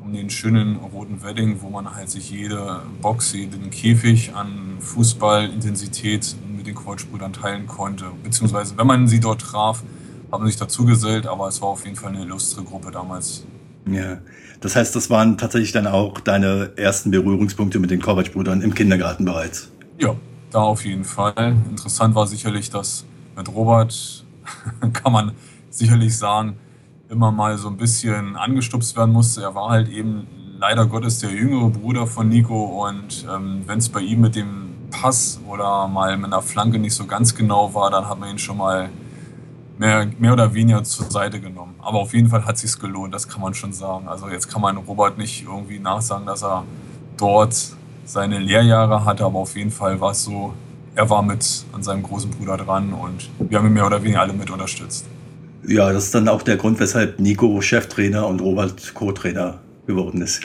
um 0.00 0.12
den 0.12 0.30
schönen 0.30 0.76
roten 0.76 1.20
Wedding, 1.24 1.62
wo 1.62 1.68
man 1.68 1.96
halt 1.96 2.10
sich 2.10 2.30
jede 2.30 2.82
Box, 3.02 3.32
jeden 3.32 3.70
Käfig 3.70 4.36
an 4.36 4.76
Fußballintensität 4.78 6.36
den 6.68 6.76
Kreuzbrüdern 6.76 7.32
teilen 7.32 7.66
konnte. 7.66 8.12
Beziehungsweise, 8.22 8.78
wenn 8.78 8.86
man 8.86 9.08
sie 9.08 9.18
dort 9.18 9.40
traf, 9.40 9.82
haben 10.30 10.46
sich 10.46 10.56
dazu 10.56 10.84
gesellt, 10.84 11.26
aber 11.26 11.48
es 11.48 11.60
war 11.60 11.70
auf 11.70 11.84
jeden 11.84 11.96
Fall 11.96 12.10
eine 12.10 12.22
illustre 12.22 12.62
Gruppe 12.62 12.92
damals. 12.92 13.44
Ja, 13.86 14.18
das 14.60 14.76
heißt, 14.76 14.94
das 14.96 15.08
waren 15.08 15.38
tatsächlich 15.38 15.72
dann 15.72 15.86
auch 15.86 16.20
deine 16.20 16.72
ersten 16.76 17.10
Berührungspunkte 17.10 17.78
mit 17.78 17.90
den 17.90 18.00
Kovac-Brüdern 18.00 18.62
im 18.62 18.74
Kindergarten 18.74 19.24
bereits? 19.24 19.70
Ja, 19.98 20.14
da 20.50 20.60
auf 20.60 20.84
jeden 20.84 21.04
Fall. 21.04 21.56
Interessant 21.70 22.14
war 22.14 22.26
sicherlich, 22.26 22.70
dass 22.70 23.04
mit 23.36 23.48
Robert, 23.54 24.24
kann 24.92 25.12
man 25.12 25.32
sicherlich 25.70 26.16
sagen, 26.16 26.56
immer 27.08 27.30
mal 27.30 27.56
so 27.56 27.68
ein 27.68 27.76
bisschen 27.76 28.36
angestupst 28.36 28.96
werden 28.96 29.12
musste. 29.12 29.42
Er 29.42 29.54
war 29.54 29.70
halt 29.70 29.88
eben 29.88 30.26
leider 30.58 30.86
Gottes 30.86 31.20
der 31.20 31.30
jüngere 31.30 31.70
Bruder 31.70 32.06
von 32.06 32.28
Nico 32.28 32.86
und 32.86 33.26
ähm, 33.32 33.62
wenn 33.66 33.78
es 33.78 33.88
bei 33.88 34.00
ihm 34.00 34.20
mit 34.20 34.34
dem 34.34 34.68
Pass 34.90 35.40
oder 35.46 35.86
mal 35.86 36.16
mit 36.16 36.26
einer 36.26 36.42
Flanke 36.42 36.78
nicht 36.78 36.94
so 36.94 37.06
ganz 37.06 37.34
genau 37.34 37.74
war, 37.74 37.90
dann 37.90 38.08
hat 38.08 38.18
man 38.18 38.30
ihn 38.30 38.38
schon 38.38 38.56
mal 38.56 38.88
mehr, 39.78 40.08
mehr 40.18 40.32
oder 40.32 40.52
weniger 40.54 40.82
zur 40.84 41.10
Seite 41.10 41.40
genommen. 41.40 41.74
Aber 41.80 42.00
auf 42.00 42.12
jeden 42.12 42.28
Fall 42.28 42.44
hat 42.44 42.56
es 42.56 42.62
sich 42.62 42.78
gelohnt, 42.78 43.14
das 43.14 43.28
kann 43.28 43.40
man 43.40 43.54
schon 43.54 43.72
sagen. 43.72 44.08
Also 44.08 44.28
jetzt 44.28 44.48
kann 44.48 44.60
man 44.60 44.76
Robert 44.76 45.18
nicht 45.18 45.44
irgendwie 45.44 45.78
nachsagen, 45.78 46.26
dass 46.26 46.42
er 46.42 46.64
dort 47.16 47.54
seine 48.04 48.38
Lehrjahre 48.38 49.04
hatte, 49.04 49.24
aber 49.24 49.38
auf 49.38 49.56
jeden 49.56 49.70
Fall 49.70 50.00
war 50.00 50.12
es 50.12 50.24
so, 50.24 50.54
er 50.94 51.08
war 51.10 51.22
mit 51.22 51.64
an 51.72 51.82
seinem 51.82 52.02
großen 52.02 52.30
Bruder 52.30 52.56
dran 52.56 52.92
und 52.92 53.30
wir 53.38 53.58
haben 53.58 53.66
ihn 53.66 53.74
mehr 53.74 53.86
oder 53.86 54.02
weniger 54.02 54.20
alle 54.20 54.32
mit 54.32 54.50
unterstützt. 54.50 55.06
Ja, 55.66 55.92
das 55.92 56.04
ist 56.04 56.14
dann 56.14 56.28
auch 56.28 56.42
der 56.42 56.56
Grund, 56.56 56.80
weshalb 56.80 57.20
Nico 57.20 57.60
Cheftrainer 57.60 58.26
und 58.26 58.40
Robert 58.40 58.94
Co-Trainer 58.94 59.58
geworden 59.86 60.22
ist. 60.22 60.42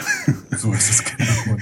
So 0.57 0.71
ist 0.73 0.89
es 0.89 1.03
genau. 1.03 1.57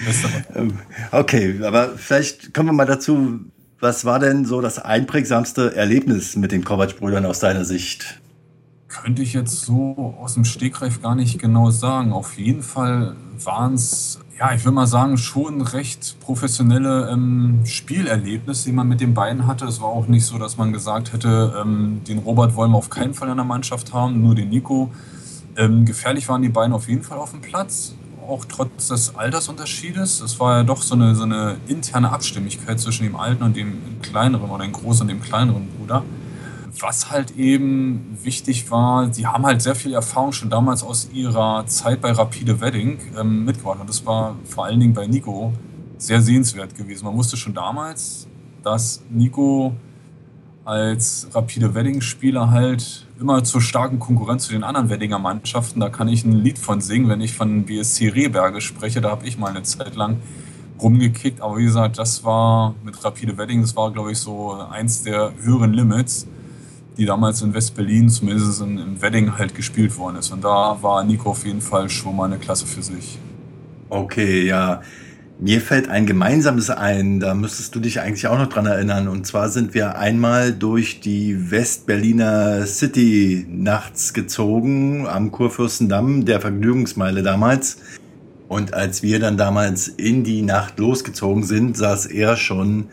Ähm, 0.55 0.79
okay, 1.11 1.59
aber 1.63 1.89
vielleicht 1.97 2.53
kommen 2.53 2.69
wir 2.69 2.73
mal 2.73 2.85
dazu, 2.85 3.39
was 3.81 4.05
war 4.05 4.19
denn 4.19 4.45
so 4.45 4.61
das 4.61 4.79
einprägsamste 4.79 5.75
Erlebnis 5.75 6.35
mit 6.35 6.51
den 6.51 6.63
Kovac-Brüdern 6.63 7.25
aus 7.25 7.39
deiner 7.39 7.65
Sicht? 7.65 8.21
Könnte 8.87 9.23
ich 9.23 9.33
jetzt 9.33 9.61
so 9.61 10.15
aus 10.21 10.35
dem 10.35 10.45
Stegreif 10.45 11.01
gar 11.01 11.15
nicht 11.15 11.39
genau 11.39 11.71
sagen. 11.71 12.13
Auf 12.13 12.37
jeden 12.37 12.61
Fall 12.61 13.15
waren 13.43 13.73
es, 13.73 14.19
ja, 14.37 14.53
ich 14.53 14.63
würde 14.63 14.75
mal 14.75 14.85
sagen, 14.85 15.17
schon 15.17 15.61
recht 15.61 16.17
professionelle 16.19 17.09
ähm, 17.09 17.61
Spielerlebnisse, 17.65 18.65
die 18.65 18.73
man 18.73 18.87
mit 18.87 19.01
den 19.01 19.13
beiden 19.13 19.47
hatte. 19.47 19.65
Es 19.65 19.81
war 19.81 19.87
auch 19.87 20.07
nicht 20.07 20.25
so, 20.25 20.37
dass 20.37 20.57
man 20.57 20.73
gesagt 20.73 21.13
hätte, 21.13 21.53
ähm, 21.59 22.01
den 22.07 22.19
Robert 22.19 22.55
wollen 22.55 22.71
wir 22.71 22.77
auf 22.77 22.89
keinen 22.89 23.13
Fall 23.13 23.29
in 23.29 23.37
der 23.37 23.45
Mannschaft 23.45 23.93
haben, 23.93 24.21
nur 24.21 24.35
den 24.35 24.49
Nico. 24.49 24.91
Ähm, 25.57 25.85
gefährlich 25.85 26.27
waren 26.29 26.41
die 26.41 26.49
beiden 26.49 26.73
auf 26.73 26.87
jeden 26.87 27.03
Fall 27.03 27.17
auf 27.17 27.31
dem 27.31 27.41
Platz, 27.41 27.95
auch 28.31 28.45
trotz 28.45 28.87
des 28.87 29.15
Altersunterschiedes. 29.15 30.21
Es 30.21 30.39
war 30.39 30.57
ja 30.57 30.63
doch 30.63 30.81
so 30.81 30.95
eine, 30.95 31.13
so 31.15 31.23
eine 31.23 31.57
interne 31.67 32.11
Abstimmigkeit 32.11 32.79
zwischen 32.79 33.03
dem 33.03 33.15
alten 33.15 33.43
und 33.43 33.55
dem 33.55 34.01
kleineren 34.01 34.49
oder 34.49 34.63
dem 34.63 34.71
großen 34.71 35.01
und 35.01 35.07
dem 35.09 35.21
kleineren 35.21 35.67
Bruder. 35.77 36.03
Was 36.79 37.11
halt 37.11 37.37
eben 37.37 38.17
wichtig 38.23 38.71
war, 38.71 39.13
sie 39.13 39.27
haben 39.27 39.45
halt 39.45 39.61
sehr 39.61 39.75
viel 39.75 39.93
Erfahrung 39.93 40.31
schon 40.31 40.49
damals 40.49 40.83
aus 40.83 41.09
ihrer 41.13 41.65
Zeit 41.67 42.01
bei 42.01 42.11
Rapide 42.11 42.61
Wedding 42.61 42.97
ähm, 43.19 43.45
mitgebracht. 43.45 43.79
Und 43.81 43.89
das 43.89 44.05
war 44.05 44.35
vor 44.45 44.65
allen 44.65 44.79
Dingen 44.79 44.93
bei 44.93 45.05
Nico 45.05 45.53
sehr 45.97 46.21
sehenswert 46.21 46.75
gewesen. 46.75 47.05
Man 47.05 47.15
wusste 47.15 47.37
schon 47.37 47.53
damals, 47.53 48.27
dass 48.63 49.03
Nico 49.09 49.75
als 50.63 51.27
Rapide 51.33 51.73
Wedding-Spieler 51.73 52.51
halt 52.51 53.05
immer 53.19 53.43
zur 53.43 53.61
starken 53.61 53.99
Konkurrenz 53.99 54.45
zu 54.45 54.51
den 54.51 54.63
anderen 54.63 54.89
Weddinger 54.89 55.19
Mannschaften. 55.19 55.79
Da 55.79 55.89
kann 55.89 56.07
ich 56.07 56.23
ein 56.23 56.33
Lied 56.33 56.59
von 56.59 56.81
singen, 56.81 57.09
wenn 57.09 57.21
ich 57.21 57.33
von 57.33 57.63
BSC 57.63 58.09
Rehberge 58.09 58.61
spreche. 58.61 59.01
Da 59.01 59.09
habe 59.11 59.25
ich 59.27 59.37
mal 59.37 59.49
eine 59.49 59.63
Zeit 59.63 59.95
lang 59.95 60.17
rumgekickt. 60.81 61.41
Aber 61.41 61.57
wie 61.57 61.63
gesagt, 61.63 61.97
das 61.97 62.23
war 62.23 62.75
mit 62.83 63.03
Rapide 63.03 63.37
Wedding, 63.37 63.61
das 63.61 63.75
war, 63.75 63.91
glaube 63.91 64.11
ich, 64.11 64.17
so 64.17 64.53
eins 64.53 65.03
der 65.03 65.33
höheren 65.41 65.73
Limits, 65.73 66.27
die 66.97 67.05
damals 67.05 67.41
in 67.41 67.53
West-Berlin, 67.53 68.09
zumindest 68.09 68.61
in, 68.61 68.77
im 68.77 69.01
Wedding, 69.01 69.37
halt 69.37 69.55
gespielt 69.55 69.97
worden 69.97 70.17
ist. 70.17 70.31
Und 70.31 70.43
da 70.43 70.77
war 70.81 71.03
Nico 71.03 71.31
auf 71.31 71.45
jeden 71.45 71.61
Fall 71.61 71.89
schon 71.89 72.15
mal 72.15 72.25
eine 72.25 72.37
Klasse 72.37 72.65
für 72.65 72.83
sich. 72.83 73.17
Okay, 73.89 74.45
ja. 74.45 74.81
Mir 75.43 75.59
fällt 75.59 75.89
ein 75.89 76.05
gemeinsames 76.05 76.69
ein, 76.69 77.19
da 77.19 77.33
müsstest 77.33 77.73
du 77.73 77.79
dich 77.79 77.99
eigentlich 77.99 78.27
auch 78.27 78.37
noch 78.37 78.49
dran 78.49 78.67
erinnern. 78.67 79.07
Und 79.07 79.25
zwar 79.25 79.49
sind 79.49 79.73
wir 79.73 79.97
einmal 79.97 80.53
durch 80.53 80.99
die 80.99 81.49
Westberliner 81.49 82.67
City 82.67 83.47
nachts 83.49 84.13
gezogen 84.13 85.07
am 85.07 85.31
Kurfürstendamm, 85.31 86.25
der 86.25 86.41
Vergnügungsmeile 86.41 87.23
damals. 87.23 87.77
Und 88.49 88.75
als 88.75 89.01
wir 89.01 89.19
dann 89.19 89.35
damals 89.35 89.87
in 89.87 90.23
die 90.23 90.43
Nacht 90.43 90.77
losgezogen 90.77 91.41
sind, 91.41 91.75
saß 91.75 92.05
er 92.05 92.37
schon 92.37 92.89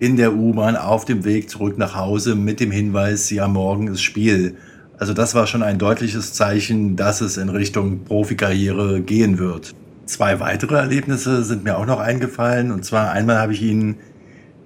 in 0.00 0.16
der 0.16 0.34
U-Bahn 0.34 0.74
auf 0.74 1.04
dem 1.04 1.24
Weg 1.24 1.48
zurück 1.48 1.78
nach 1.78 1.94
Hause 1.94 2.34
mit 2.34 2.58
dem 2.58 2.72
Hinweis, 2.72 3.30
ja, 3.30 3.46
morgen 3.46 3.86
ist 3.86 4.02
Spiel. 4.02 4.56
Also 4.98 5.14
das 5.14 5.36
war 5.36 5.46
schon 5.46 5.62
ein 5.62 5.78
deutliches 5.78 6.32
Zeichen, 6.32 6.96
dass 6.96 7.20
es 7.20 7.36
in 7.36 7.50
Richtung 7.50 8.02
Profikarriere 8.02 9.00
gehen 9.00 9.38
wird. 9.38 9.76
Zwei 10.08 10.40
weitere 10.40 10.76
Erlebnisse 10.76 11.44
sind 11.44 11.64
mir 11.64 11.76
auch 11.76 11.84
noch 11.84 12.00
eingefallen. 12.00 12.72
Und 12.72 12.82
zwar 12.82 13.12
einmal 13.12 13.36
habe 13.36 13.52
ich 13.52 13.60
ihn 13.60 13.96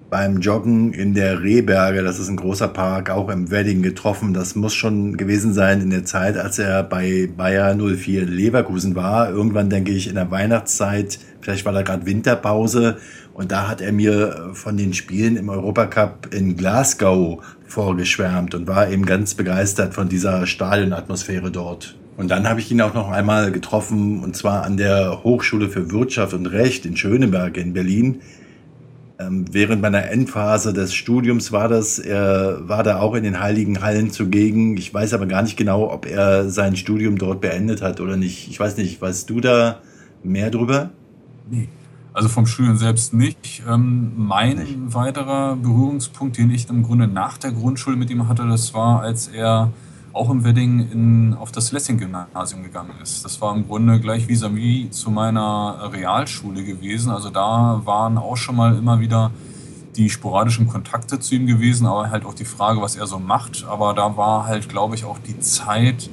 beim 0.09 0.39
Joggen 0.39 0.93
in 0.93 1.15
der 1.15 1.43
Rehberge, 1.43 2.05
das 2.05 2.21
ist 2.21 2.29
ein 2.29 2.37
großer 2.37 2.69
Park, 2.69 3.11
auch 3.11 3.29
im 3.29 3.51
Wedding 3.51 3.83
getroffen. 3.83 4.35
Das 4.35 4.55
muss 4.55 4.73
schon 4.73 5.17
gewesen 5.17 5.53
sein 5.53 5.81
in 5.81 5.91
der 5.91 6.05
Zeit, 6.05 6.37
als 6.37 6.61
er 6.61 6.85
bei 6.85 7.29
Bayer 7.37 7.75
04 7.75 8.25
Leverkusen 8.25 8.95
war. 8.95 9.31
Irgendwann 9.31 9.69
denke 9.69 9.91
ich 9.91 10.07
in 10.07 10.15
der 10.15 10.31
Weihnachtszeit, 10.31 11.19
vielleicht 11.41 11.65
war 11.65 11.73
da 11.73 11.83
gerade 11.83 12.07
Winterpause. 12.07 12.99
Und 13.35 13.51
da 13.51 13.67
hat 13.67 13.81
er 13.81 13.91
mir 13.91 14.51
von 14.53 14.77
den 14.77 14.95
Spielen 14.95 15.37
im 15.37 15.49
Europacup 15.49 16.33
in 16.33 16.57
Glasgow 16.57 17.43
vorgeschwärmt 17.67 18.55
und 18.55 18.69
war 18.69 18.89
eben 18.91 19.07
ganz 19.07 19.35
begeistert 19.35 19.93
von 19.93 20.09
dieser 20.09 20.47
Stadionatmosphäre 20.47 21.51
dort. 21.51 21.97
Und 22.17 22.31
dann 22.31 22.49
habe 22.49 22.61
ich 22.61 22.71
ihn 22.71 22.81
auch 22.81 22.95
noch 22.95 23.11
einmal 23.11 23.53
getroffen, 23.53 24.23
und 24.23 24.37
zwar 24.37 24.65
an 24.65 24.77
der 24.77 25.23
Hochschule 25.25 25.69
für 25.69 25.91
Wirtschaft 25.91 26.35
und 26.35 26.47
Recht 26.47 26.85
in 26.85 26.97
Schöneberg 26.97 27.57
in 27.57 27.73
Berlin. 27.73 28.21
Ähm, 29.19 29.47
während 29.51 29.83
meiner 29.83 30.11
Endphase 30.11 30.73
des 30.73 30.95
Studiums 30.95 31.53
war 31.53 31.69
das, 31.69 31.99
er 31.99 32.69
war 32.69 32.83
da 32.83 33.01
auch 33.01 33.15
in 33.15 33.25
den 33.25 33.41
Heiligen 33.41 33.81
Hallen 33.83 34.11
zugegen. 34.11 34.77
Ich 34.77 34.93
weiß 34.93 35.15
aber 35.15 35.27
gar 35.27 35.43
nicht 35.43 35.57
genau, 35.57 35.91
ob 35.91 36.07
er 36.07 36.49
sein 36.49 36.77
Studium 36.77 37.19
dort 37.19 37.41
beendet 37.41 37.83
hat 37.83 38.01
oder 38.01 38.17
nicht. 38.17 38.49
Ich 38.49 38.61
weiß 38.61 38.77
nicht, 38.77 39.01
weißt 39.01 39.29
du 39.31 39.41
da 39.41 39.81
mehr 40.23 40.51
drüber? 40.51 40.91
Nee. 41.51 41.69
Also 42.15 42.29
vom 42.29 42.47
Studium 42.47 42.77
selbst 42.77 43.15
nicht. 43.15 43.63
Ähm, 43.67 44.13
mein 44.17 44.59
nicht. 44.59 44.77
weiterer 44.89 45.57
Berührungspunkt, 45.57 46.37
den 46.37 46.51
ich 46.51 46.69
im 46.69 46.83
Grunde 46.83 47.09
nach 47.09 47.39
der 47.39 47.53
Grundschule 47.53 47.97
mit 47.97 48.11
ihm 48.11 48.29
hatte, 48.29 48.47
das 48.47 48.75
war, 48.75 49.01
als 49.01 49.29
er 49.29 49.73
auch 50.13 50.31
im 50.31 50.45
Wedding 50.45 50.91
in, 50.93 51.35
auf 51.35 51.53
das 51.53 51.73
Lessing-Gymnasium 51.73 52.63
gegangen 52.63 52.93
ist. 53.03 53.25
Das 53.25 53.41
war 53.41 53.55
im 53.55 53.67
Grunde 53.67 53.99
gleich 54.01 54.27
vis-à-vis 54.29 54.89
-vis 54.89 54.91
zu 54.91 55.11
meiner 55.11 55.91
Realschule 55.93 56.65
gewesen. 56.65 57.11
Also 57.11 57.31
da 57.31 57.81
waren 57.85 58.19
auch 58.19 58.37
schon 58.37 58.57
mal 58.57 58.77
immer 58.77 59.01
wieder 59.01 59.31
die 59.97 60.09
sporadischen 60.09 60.69
Kontakte 60.69 61.21
zu 61.21 61.35
ihm 61.35 61.47
gewesen, 61.47 61.87
aber 61.87 62.11
halt 62.11 62.25
auch 62.25 62.35
die 62.35 62.45
Frage, 62.45 62.81
was 62.81 62.97
er 62.97 63.07
so 63.07 63.19
macht. 63.19 63.65
Aber 63.69 63.95
da 63.95 64.17
war 64.17 64.47
halt, 64.47 64.69
glaube 64.69 64.95
ich, 64.95 65.05
auch 65.05 65.19
die 65.19 65.39
Zeit, 65.41 66.11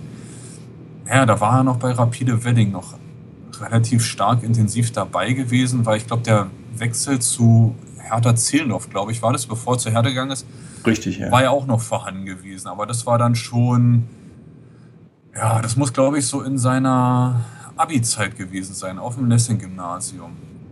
ja, 1.08 1.26
da 1.26 1.40
war 1.40 1.60
er 1.60 1.64
noch 1.64 1.78
bei 1.78 1.92
Rapide 1.92 2.44
Wedding 2.44 2.72
noch 2.72 2.96
relativ 3.60 4.06
stark 4.06 4.44
intensiv 4.44 4.92
dabei 4.92 5.34
gewesen, 5.34 5.86
weil 5.86 5.98
ich 5.98 6.08
glaube, 6.08 6.24
der 6.24 6.48
Wechsel 6.76 7.20
zu 7.20 7.76
Hertha 8.10 8.36
Zehlendorf, 8.36 8.90
glaube 8.90 9.12
ich, 9.12 9.22
war 9.22 9.34
das, 9.34 9.46
bevor 9.46 9.76
er 9.76 9.80
zu 9.80 9.90
Hertha 9.90 10.10
gegangen 10.10 10.32
ist, 10.32 10.46
Richtig, 10.86 11.20
ja. 11.20 11.32
War 11.32 11.44
ja 11.44 11.50
auch 11.50 11.66
noch 11.66 11.82
vorhanden 11.82 12.26
gewesen. 12.26 12.68
Aber 12.68 12.86
das 12.86 13.06
war 13.06 13.18
dann 13.18 13.36
schon, 13.36 14.08
ja, 15.36 15.62
das 15.62 15.76
muss, 15.76 15.94
glaube 15.94 16.20
ich, 16.20 16.28
so 16.28 16.42
in 16.42 16.58
seiner 16.58 17.42
Abi-Zeit 17.76 18.38
gewesen 18.38 18.74
sein, 18.74 19.00
auf 19.00 19.16
dem 19.16 19.30
Lessing-Gymnasium. 19.30 20.32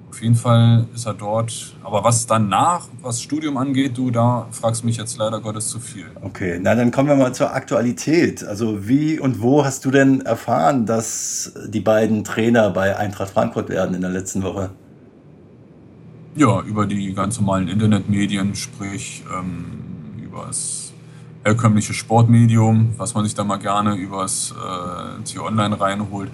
Auf 0.09 0.21
jeden 0.21 0.35
Fall 0.35 0.87
ist 0.95 1.05
er 1.05 1.13
dort. 1.13 1.75
Aber 1.83 2.03
was 2.03 2.25
danach, 2.25 2.87
was 3.01 3.21
Studium 3.21 3.57
angeht, 3.57 3.97
du, 3.97 4.09
da 4.09 4.47
fragst 4.51 4.83
mich 4.83 4.97
jetzt 4.97 5.17
leider 5.17 5.39
Gottes 5.41 5.67
zu 5.69 5.79
viel. 5.79 6.05
Okay, 6.21 6.59
na 6.61 6.73
dann 6.75 6.91
kommen 6.91 7.09
wir 7.09 7.15
mal 7.15 7.33
zur 7.33 7.53
Aktualität. 7.53 8.43
Also 8.43 8.87
wie 8.87 9.19
und 9.19 9.41
wo 9.41 9.63
hast 9.63 9.85
du 9.85 9.91
denn 9.91 10.21
erfahren, 10.21 10.85
dass 10.85 11.51
die 11.67 11.81
beiden 11.81 12.23
Trainer 12.23 12.69
bei 12.71 12.95
Eintracht 12.97 13.31
Frankfurt 13.31 13.69
werden 13.69 13.95
in 13.95 14.01
der 14.01 14.09
letzten 14.09 14.41
Woche? 14.43 14.71
Ja, 16.37 16.61
über 16.61 16.85
die 16.85 17.15
ganz 17.15 17.39
normalen 17.39 17.67
Internetmedien, 17.67 18.53
sprich 18.53 19.23
ähm, 19.35 19.65
übers 20.23 20.93
herkömmliche 21.43 21.95
Sportmedium, 21.95 22.93
was 22.95 23.15
man 23.15 23.25
sich 23.25 23.33
da 23.33 23.43
mal 23.43 23.57
gerne 23.57 23.95
übers 23.95 24.53
äh, 24.53 25.23
T-Online 25.23 25.81
reinholt. 25.81 26.29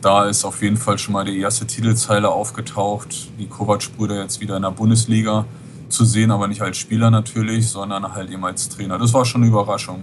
Da 0.00 0.24
ist 0.24 0.46
auf 0.46 0.62
jeden 0.62 0.78
Fall 0.78 0.96
schon 0.96 1.12
mal 1.12 1.26
die 1.26 1.38
erste 1.38 1.66
Titelzeile 1.66 2.30
aufgetaucht. 2.30 3.28
Die 3.38 3.46
Kovac-Brüder 3.46 4.22
jetzt 4.22 4.40
wieder 4.40 4.56
in 4.56 4.62
der 4.62 4.70
Bundesliga 4.70 5.44
zu 5.90 6.06
sehen, 6.06 6.30
aber 6.30 6.48
nicht 6.48 6.62
als 6.62 6.78
Spieler 6.78 7.10
natürlich, 7.10 7.68
sondern 7.68 8.10
halt 8.14 8.30
eben 8.30 8.46
als 8.46 8.70
Trainer. 8.70 8.96
Das 8.96 9.12
war 9.12 9.26
schon 9.26 9.42
eine 9.42 9.50
Überraschung. 9.50 10.02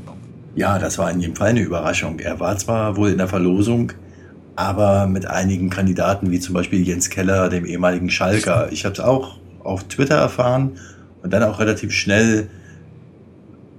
Ja, 0.54 0.78
das 0.78 1.00
war 1.00 1.10
in 1.10 1.22
jedem 1.22 1.36
Fall 1.36 1.50
eine 1.50 1.62
Überraschung. 1.62 2.20
Er 2.20 2.40
war 2.40 2.56
zwar 2.60 2.96
wohl 2.96 3.10
in 3.10 3.18
der 3.18 3.28
Verlosung, 3.28 3.94
aber 4.56 5.08
mit 5.08 5.26
einigen 5.26 5.72
Kandidaten, 5.72 6.30
wie 6.30 6.40
zum 6.40 6.54
Beispiel 6.54 6.88
Jens 6.88 7.10
Keller, 7.10 7.50
dem 7.50 7.66
ehemaligen 7.66 8.12
Schalker. 8.12 8.72
Ich 8.72 8.86
habe 8.86 8.94
es 8.94 9.00
auch 9.00 9.39
auf 9.64 9.84
Twitter 9.86 10.16
erfahren 10.16 10.80
und 11.24 11.32
dann 11.32 11.44
auch 11.44 11.60
relativ 11.60 11.92
schnell 11.92 12.50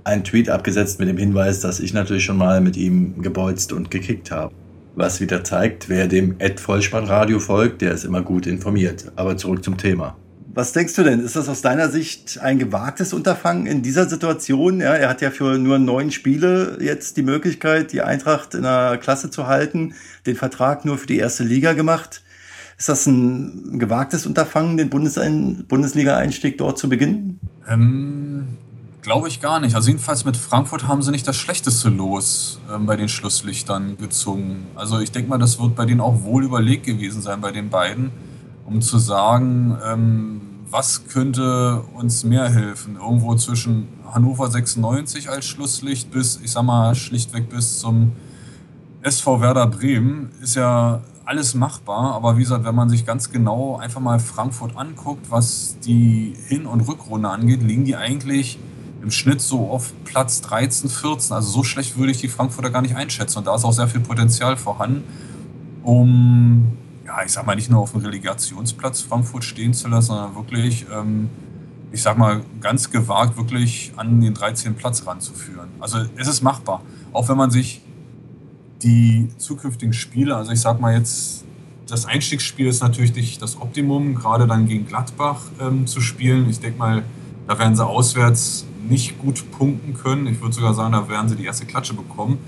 einen 0.05 0.25
Tweet 0.25 0.49
abgesetzt 0.49 0.99
mit 0.99 1.09
dem 1.09 1.19
Hinweis, 1.19 1.61
dass 1.61 1.81
ich 1.81 1.93
natürlich 1.93 2.25
schon 2.25 2.37
mal 2.37 2.61
mit 2.61 2.77
ihm 2.77 3.23
gebolzt 3.23 3.73
und 3.73 3.91
gekickt 3.91 4.31
habe. 4.31 4.53
Was 4.97 5.21
wieder 5.21 5.45
zeigt, 5.45 5.89
wer 5.89 6.09
dem 6.09 6.37
Ed 6.39 6.59
Vollspannradio 6.59 7.39
folgt, 7.39 7.81
der 7.81 7.93
ist 7.93 8.05
immer 8.05 8.23
gut 8.23 8.47
informiert. 8.47 9.13
Aber 9.17 9.37
zurück 9.37 9.65
zum 9.65 9.77
Thema. 9.77 10.17
Was 10.53 10.73
denkst 10.73 10.97
du 10.97 11.05
denn? 11.05 11.21
Ist 11.21 11.37
das 11.37 11.49
aus 11.49 11.63
deiner 11.63 11.91
Sicht 11.91 12.41
ein 12.43 12.59
gewagtes 12.59 13.13
Unterfangen 13.13 13.67
in 13.67 13.83
dieser 13.83 14.09
Situation? 14.09 14.81
Ja, 14.81 14.95
er 14.95 15.09
hat 15.09 15.21
ja 15.21 15.31
für 15.31 15.59
nur 15.59 15.79
neun 15.79 16.11
Spiele 16.11 16.77
jetzt 16.81 17.17
die 17.17 17.23
Möglichkeit, 17.23 17.93
die 17.93 18.03
Eintracht 18.03 18.55
in 18.55 18.63
der 18.63 18.99
Klasse 19.01 19.31
zu 19.31 19.47
halten, 19.47 19.95
den 20.27 20.35
Vertrag 20.35 20.85
nur 20.85 20.99
für 20.99 21.07
die 21.07 21.19
erste 21.19 21.45
Liga 21.45 21.73
gemacht. 21.75 22.23
Ist 22.81 22.89
das 22.89 23.07
ein 23.07 23.79
gewagtes 23.79 24.25
Unterfangen, 24.25 24.79
den 24.79 24.89
Bundesliga-Einstieg 24.89 26.57
dort 26.57 26.79
zu 26.79 26.89
beginnen? 26.89 27.39
Ähm, 27.69 28.57
Glaube 29.03 29.29
ich 29.29 29.43
gar 29.43 29.61
nicht. 29.61 29.75
Also 29.75 29.91
jedenfalls 29.91 30.25
mit 30.25 30.35
Frankfurt 30.35 30.89
haben 30.89 31.03
sie 31.03 31.11
nicht 31.11 31.29
das 31.29 31.37
schlechteste 31.37 31.91
Los 31.91 32.59
ähm, 32.75 32.87
bei 32.87 32.97
den 32.97 33.11
Schlusslichtern 33.11 33.99
gezogen. 33.99 34.67
Also 34.77 34.99
ich 34.99 35.13
denke 35.13 35.29
mal, 35.29 35.37
das 35.37 35.61
wird 35.61 35.77
bei 35.77 35.85
denen 35.85 36.01
auch 36.01 36.23
wohl 36.23 36.43
überlegt 36.43 36.87
gewesen 36.87 37.21
sein, 37.21 37.43
bei 37.43 37.53
den 37.53 37.69
beiden, 37.69 38.13
um 38.65 38.81
zu 38.81 38.97
sagen, 38.97 39.77
ähm, 39.85 40.41
was 40.71 41.07
könnte 41.07 41.83
uns 41.93 42.25
mehr 42.25 42.49
helfen? 42.49 42.97
Irgendwo 42.97 43.35
zwischen 43.35 43.89
Hannover 44.11 44.51
96 44.51 45.29
als 45.29 45.45
Schlusslicht 45.45 46.11
bis, 46.11 46.41
ich 46.43 46.53
sag 46.53 46.63
mal, 46.63 46.95
schlichtweg 46.95 47.51
bis 47.51 47.79
zum 47.79 48.13
SV 49.03 49.43
Werder 49.43 49.67
Bremen 49.67 50.31
ist 50.41 50.55
ja 50.55 51.03
alles 51.31 51.55
machbar, 51.55 52.13
aber 52.13 52.37
wie 52.37 52.41
gesagt, 52.41 52.65
wenn 52.65 52.75
man 52.75 52.89
sich 52.89 53.07
ganz 53.07 53.31
genau 53.31 53.77
einfach 53.77 54.01
mal 54.01 54.19
Frankfurt 54.19 54.77
anguckt, 54.77 55.31
was 55.31 55.77
die 55.79 56.35
Hin- 56.49 56.67
und 56.67 56.81
Rückrunde 56.81 57.29
angeht, 57.29 57.63
liegen 57.63 57.85
die 57.85 57.95
eigentlich 57.95 58.59
im 59.01 59.13
Schnitt 59.13 59.41
so 59.41 59.71
auf 59.71 59.93
Platz 60.05 60.41
13, 60.41 60.91
14. 60.91 61.37
Also 61.37 61.49
so 61.49 61.63
schlecht 61.63 61.97
würde 61.97 62.11
ich 62.11 62.19
die 62.19 62.27
Frankfurter 62.27 62.71
gar 62.71 62.83
nicht 62.83 62.97
einschätzen. 62.97 63.39
Und 63.39 63.47
da 63.47 63.55
ist 63.55 63.65
auch 63.65 63.73
sehr 63.73 63.87
viel 63.87 64.01
Potenzial 64.01 64.57
vorhanden, 64.57 65.05
um, 65.85 66.77
ja, 67.07 67.23
ich 67.25 67.31
sag 67.31 67.47
mal, 67.47 67.55
nicht 67.55 67.71
nur 67.71 67.79
auf 67.79 67.93
dem 67.93 68.01
Relegationsplatz 68.01 69.03
Frankfurt 69.03 69.45
stehen 69.45 69.73
zu 69.73 69.87
lassen, 69.87 70.09
sondern 70.09 70.35
wirklich, 70.35 70.87
ähm, 70.93 71.31
ich 71.93 72.03
sag 72.03 72.19
mal, 72.19 72.43
ganz 72.61 72.91
gewagt 72.91 73.37
wirklich 73.37 73.93
an 73.95 74.21
den 74.21 74.35
13. 74.35 74.75
Platz 74.75 75.07
ranzuführen. 75.07 75.69
Also 75.79 75.99
es 76.17 76.27
ist 76.27 76.43
machbar. 76.43 76.83
Auch 77.13 77.29
wenn 77.29 77.37
man 77.37 77.53
sich 77.53 77.83
die 78.83 79.29
zukünftigen 79.37 79.93
Spiele, 79.93 80.37
also 80.37 80.53
ich 80.53 80.61
sag 80.61 80.81
mal 80.81 80.95
jetzt, 80.95 81.45
das 81.87 82.07
Einstiegsspiel 82.07 82.69
ist 82.69 82.83
natürlich 82.83 83.15
nicht 83.15 83.43
das 83.43 83.61
Optimum, 83.61 84.15
gerade 84.15 84.47
dann 84.47 84.67
gegen 84.67 84.87
Gladbach 84.87 85.43
ähm, 85.61 85.87
zu 85.87 86.01
spielen. 86.01 86.49
Ich 86.49 86.61
denke 86.61 86.79
mal, 86.79 87.03
da 87.49 87.59
werden 87.59 87.75
sie 87.75 87.85
auswärts 87.85 88.65
nicht 88.89 89.19
gut 89.19 89.51
punkten 89.51 89.95
können. 89.95 90.27
Ich 90.29 90.41
würde 90.41 90.55
sogar 90.55 90.73
sagen, 90.73 90.93
da 90.93 91.09
werden 91.09 91.29
sie 91.29 91.37
die 91.37 91.45
erste 91.45 91.67
Klatsche 91.67 91.95
bekommen. 91.95 92.39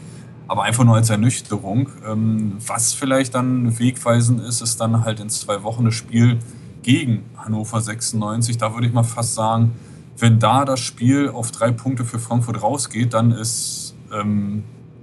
Aber 0.47 0.65
einfach 0.65 0.85
nur 0.85 0.97
als 0.97 1.11
Ernüchterung. 1.11 1.89
Ähm, 2.07 2.53
was 2.67 2.93
vielleicht 2.93 3.35
dann 3.35 3.79
wegweisend 3.79 4.41
ist, 4.41 4.61
ist 4.61 4.81
dann 4.81 5.05
halt 5.05 5.19
in 5.19 5.29
zwei 5.29 5.63
Wochen 5.63 5.85
das 5.85 5.95
Spiel 5.95 6.39
gegen 6.83 7.25
Hannover 7.37 7.81
96. 7.81 8.59
Da 8.59 8.75
würde 8.75 8.87
ich 8.87 8.93
mal 8.93 9.03
fast 9.03 9.35
sagen, 9.35 9.73
wenn 10.19 10.39
da 10.39 10.65
das 10.65 10.81
Spiel 10.81 11.29
auf 11.29 11.51
drei 11.51 11.73
Punkte 11.73 12.05
für 12.05 12.19
Frankfurt 12.19 12.63
rausgeht, 12.63 13.15
dann 13.15 13.33
ist 13.33 13.95
ähm, 14.13 14.63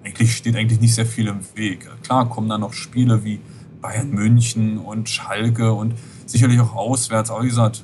eigentlich 0.10 0.36
steht 0.36 0.56
eigentlich 0.56 0.80
nicht 0.80 0.96
sehr 0.96 1.06
viel 1.06 1.28
im 1.28 1.40
Weg. 1.56 1.88
Klar 2.04 2.28
kommen 2.30 2.50
dann 2.50 2.62
noch 2.62 2.74
Spiele 2.74 3.24
wie 3.24 3.40
Bayern 3.82 4.10
München 4.10 4.78
und 4.78 5.08
Schalke 5.08 5.72
und 5.72 5.94
sicherlich 6.26 6.60
auch 6.60 6.76
auswärts. 6.76 7.30
Aber 7.32 7.44
wie 7.44 7.48
gesagt, 7.48 7.84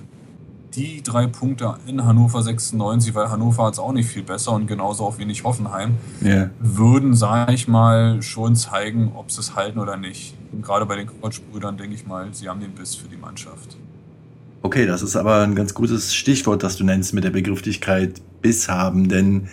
die 0.75 1.01
drei 1.01 1.27
Punkte 1.27 1.75
in 1.87 2.03
Hannover 2.03 2.41
96, 2.41 3.15
weil 3.15 3.29
Hannover 3.29 3.65
hat 3.65 3.73
es 3.73 3.79
auch 3.79 3.93
nicht 3.93 4.09
viel 4.09 4.23
besser 4.23 4.51
und 4.51 4.67
genauso 4.67 5.05
auch 5.05 5.17
wenig 5.17 5.43
Hoffenheim, 5.43 5.95
yeah. 6.21 6.49
würden, 6.59 7.15
sage 7.15 7.53
ich 7.53 7.67
mal, 7.67 8.21
schon 8.21 8.55
zeigen, 8.55 9.13
ob 9.15 9.31
sie 9.31 9.39
es 9.39 9.55
halten 9.55 9.79
oder 9.79 9.95
nicht. 9.95 10.35
Und 10.51 10.63
gerade 10.63 10.85
bei 10.85 10.97
den 10.97 11.07
Quatschbrüdern 11.07 11.77
denke 11.77 11.95
ich 11.95 12.05
mal, 12.05 12.27
sie 12.33 12.49
haben 12.49 12.59
den 12.59 12.71
Biss 12.71 12.95
für 12.95 13.07
die 13.07 13.15
Mannschaft. 13.15 13.77
Okay, 14.63 14.85
das 14.85 15.01
ist 15.01 15.15
aber 15.15 15.43
ein 15.43 15.55
ganz 15.55 15.73
gutes 15.73 16.13
Stichwort, 16.13 16.63
das 16.63 16.75
du 16.75 16.83
nennst 16.83 17.13
mit 17.13 17.23
der 17.23 17.29
Begrifflichkeit 17.29 18.21
Biss 18.41 18.67
haben, 18.67 19.07
denn 19.07 19.47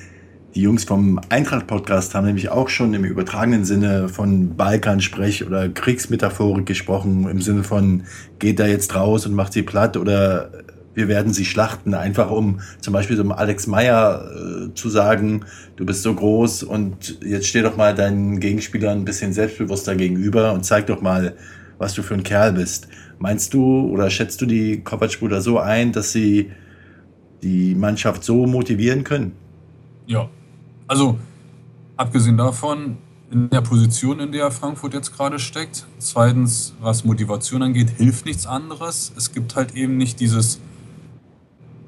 die 0.54 0.60
Jungs 0.60 0.84
vom 0.84 1.18
Eintracht-Podcast 1.30 2.14
haben 2.14 2.26
nämlich 2.26 2.50
auch 2.50 2.68
schon 2.68 2.92
im 2.92 3.04
übertragenen 3.04 3.64
Sinne 3.64 4.08
von 4.08 4.54
Balkansprech 4.54 5.46
oder 5.46 5.68
Kriegsmetaphorik 5.70 6.66
gesprochen, 6.66 7.26
im 7.28 7.40
Sinne 7.40 7.64
von 7.64 8.02
geht 8.38 8.58
da 8.58 8.66
jetzt 8.66 8.94
raus 8.94 9.24
und 9.24 9.34
macht 9.34 9.54
sie 9.54 9.62
platt 9.62 9.96
oder 9.96 10.50
wir 10.94 11.08
werden 11.08 11.32
sie 11.32 11.46
schlachten, 11.46 11.94
einfach 11.94 12.30
um 12.30 12.60
zum 12.80 12.92
Beispiel 12.92 13.16
so 13.16 13.22
Alex 13.30 13.66
Meyer 13.66 14.26
äh, 14.26 14.74
zu 14.74 14.90
sagen, 14.90 15.46
du 15.76 15.86
bist 15.86 16.02
so 16.02 16.12
groß 16.12 16.64
und 16.64 17.18
jetzt 17.24 17.46
steh 17.46 17.62
doch 17.62 17.78
mal 17.78 17.94
deinen 17.94 18.38
Gegenspielern 18.38 18.98
ein 18.98 19.04
bisschen 19.06 19.32
selbstbewusster 19.32 19.96
gegenüber 19.96 20.52
und 20.52 20.66
zeig 20.66 20.86
doch 20.86 21.00
mal, 21.00 21.34
was 21.78 21.94
du 21.94 22.02
für 22.02 22.12
ein 22.12 22.22
Kerl 22.22 22.52
bist. 22.52 22.88
Meinst 23.18 23.54
du 23.54 23.88
oder 23.88 24.10
schätzt 24.10 24.42
du 24.42 24.46
die 24.46 24.82
Kovac-Brüder 24.84 25.40
so 25.40 25.58
ein, 25.58 25.92
dass 25.92 26.12
sie 26.12 26.50
die 27.42 27.74
Mannschaft 27.74 28.22
so 28.22 28.46
motivieren 28.46 29.02
können? 29.02 29.32
Ja, 30.06 30.28
also 30.92 31.18
abgesehen 31.96 32.36
davon, 32.36 32.98
in 33.30 33.48
der 33.48 33.62
Position, 33.62 34.20
in 34.20 34.30
der 34.30 34.50
Frankfurt 34.50 34.92
jetzt 34.92 35.16
gerade 35.16 35.38
steckt. 35.38 35.86
Zweitens, 35.98 36.74
was 36.82 37.02
Motivation 37.06 37.62
angeht, 37.62 37.88
hilft 37.96 38.26
nichts 38.26 38.46
anderes. 38.46 39.10
Es 39.16 39.32
gibt 39.32 39.56
halt 39.56 39.74
eben 39.74 39.96
nicht 39.96 40.20
dieses 40.20 40.60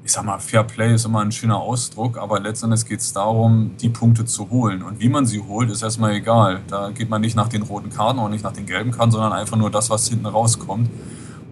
ich 0.03 0.11
sag 0.11 0.23
mal, 0.23 0.37
Fair 0.37 0.63
Play 0.63 0.93
ist 0.93 1.05
immer 1.05 1.21
ein 1.21 1.31
schöner 1.31 1.57
Ausdruck, 1.57 2.19
aber 2.19 2.39
letztendlich 2.39 2.85
geht 2.85 2.99
es 2.99 3.11
darum, 3.11 3.71
die 3.81 3.89
Punkte 3.89 4.23
zu 4.25 4.51
holen. 4.51 4.83
Und 4.83 4.99
wie 4.99 5.09
man 5.09 5.25
sie 5.25 5.41
holt, 5.41 5.71
ist 5.71 5.81
erstmal 5.81 6.13
egal. 6.13 6.61
Da 6.67 6.91
geht 6.91 7.09
man 7.09 7.21
nicht 7.21 7.35
nach 7.35 7.49
den 7.49 7.63
roten 7.63 7.89
Karten 7.89 8.19
und 8.19 8.29
nicht 8.29 8.43
nach 8.43 8.53
den 8.53 8.67
gelben 8.67 8.91
Karten, 8.91 9.11
sondern 9.11 9.33
einfach 9.33 9.57
nur 9.57 9.71
das, 9.71 9.89
was 9.89 10.07
hinten 10.07 10.27
rauskommt. 10.27 10.91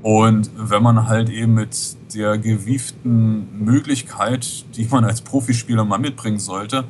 Und 0.04 0.52
wenn 0.56 0.84
man 0.84 1.08
halt 1.08 1.30
eben 1.30 1.56
mit 1.56 1.76
der 2.14 2.38
gewieften 2.38 3.64
Möglichkeit, 3.64 4.66
die 4.76 4.86
man 4.86 5.04
als 5.04 5.22
Profispieler 5.22 5.84
mal 5.84 5.98
mitbringen 5.98 6.40
sollte, 6.40 6.84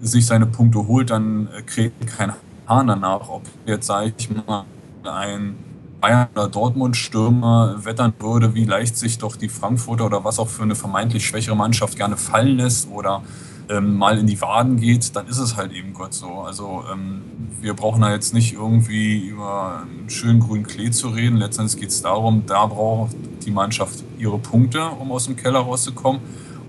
sich 0.00 0.26
seine 0.26 0.46
Punkte 0.46 0.86
holt, 0.86 1.10
dann 1.10 1.48
kriegt 1.66 2.06
kein 2.06 2.32
Hahn 2.66 2.86
danach, 2.86 3.28
ob 3.28 3.42
jetzt, 3.66 3.86
sage 3.86 4.12
ich 4.16 4.30
mal, 4.30 4.64
ein 5.04 5.56
Bayern 6.00 6.28
oder 6.34 6.48
Dortmund-Stürmer 6.48 7.84
wettern 7.84 8.14
würde, 8.18 8.54
wie 8.54 8.64
leicht 8.64 8.96
sich 8.96 9.18
doch 9.18 9.36
die 9.36 9.48
Frankfurter 9.48 10.06
oder 10.06 10.24
was 10.24 10.38
auch 10.38 10.48
für 10.48 10.62
eine 10.62 10.74
vermeintlich 10.74 11.26
schwächere 11.26 11.56
Mannschaft 11.56 11.96
gerne 11.96 12.16
fallen 12.16 12.56
lässt 12.56 12.90
oder 12.90 13.22
ähm, 13.68 13.96
mal 13.96 14.18
in 14.18 14.26
die 14.26 14.40
Waden 14.40 14.76
geht, 14.76 15.14
dann 15.14 15.26
ist 15.26 15.38
es 15.38 15.56
halt 15.56 15.72
eben 15.72 15.92
Gott 15.92 16.14
so. 16.14 16.40
Also 16.40 16.84
ähm, 16.92 17.22
wir 17.60 17.74
brauchen 17.74 18.00
da 18.00 18.12
jetzt 18.12 18.34
nicht 18.34 18.54
irgendwie 18.54 19.26
über 19.28 19.82
einen 19.82 20.10
schönen 20.10 20.40
grünen 20.40 20.66
Klee 20.66 20.90
zu 20.90 21.08
reden. 21.08 21.36
Letztendlich 21.36 21.80
geht 21.80 21.90
es 21.90 22.02
darum, 22.02 22.44
da 22.46 22.66
braucht 22.66 23.14
die 23.44 23.50
Mannschaft 23.50 24.02
ihre 24.18 24.38
Punkte, 24.38 24.84
um 24.86 25.12
aus 25.12 25.26
dem 25.26 25.36
Keller 25.36 25.60
rauszukommen. 25.60 26.20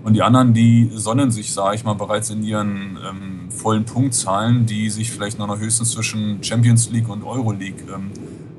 Und 0.04 0.14
die 0.14 0.22
anderen, 0.22 0.52
die 0.52 0.90
sonnen 0.92 1.30
sich, 1.30 1.52
sage 1.52 1.76
ich 1.76 1.84
mal, 1.84 1.94
bereits 1.94 2.30
in 2.30 2.42
ihren 2.42 2.98
ähm, 3.08 3.50
vollen 3.50 3.84
Punktzahlen, 3.84 4.66
die 4.66 4.90
sich 4.90 5.10
vielleicht 5.10 5.38
noch 5.38 5.58
höchstens 5.58 5.92
zwischen 5.92 6.42
Champions 6.42 6.90
League 6.90 7.08
und 7.08 7.22
Euroleague 7.22 7.84
ähm, 7.94 8.10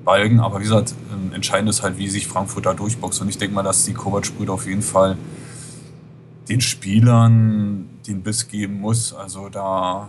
balgen. 0.06 0.40
Aber 0.40 0.60
wie 0.60 0.64
gesagt, 0.64 0.96
ähm, 1.12 1.34
entscheidend 1.34 1.70
ist 1.70 1.84
halt, 1.84 1.98
wie 1.98 2.08
sich 2.08 2.28
Frankfurt 2.28 2.66
da 2.66 2.74
durchboxt. 2.74 3.22
Und 3.22 3.30
ich 3.30 3.38
denke 3.38 3.56
mal, 3.56 3.64
dass 3.64 3.84
die 3.84 3.94
Kovac-Brüder 3.94 4.54
auf 4.54 4.66
jeden 4.66 4.82
Fall 4.82 5.18
den 6.48 6.62
Spielern 6.62 7.90
den 8.08 8.22
Biss 8.22 8.48
geben 8.48 8.80
muss. 8.80 9.14
Also 9.14 9.50
da 9.50 10.08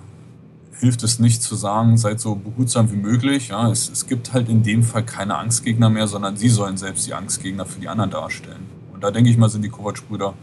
hilft 0.79 1.03
es 1.03 1.19
nicht 1.19 1.43
zu 1.43 1.57
sagen, 1.57 1.97
seid 1.97 2.21
so 2.21 2.37
behutsam 2.37 2.93
wie 2.93 2.97
möglich. 2.97 3.49
Ja, 3.49 3.71
es, 3.71 3.89
es 3.89 4.07
gibt 4.07 4.33
halt 4.33 4.49
in 4.49 4.63
dem 4.63 4.85
Fall 4.85 5.05
keine 5.05 5.37
Angstgegner 5.37 5.91
mehr, 5.91 6.07
sondern 6.07 6.37
sie 6.37 6.49
sollen 6.49 6.77
selbst 6.77 7.07
die 7.09 7.15
Angstgegner 7.15 7.67
für 7.67 7.81
die 7.81 7.89
anderen 7.89 8.11
darstellen. 8.11 8.67
Und 8.93 9.03
da 9.03 9.11
denke 9.11 9.31
ich 9.31 9.37
mal, 9.37 9.49
sind 9.49 9.63
die 9.63 9.69
Kovac-Brüder 9.69 10.35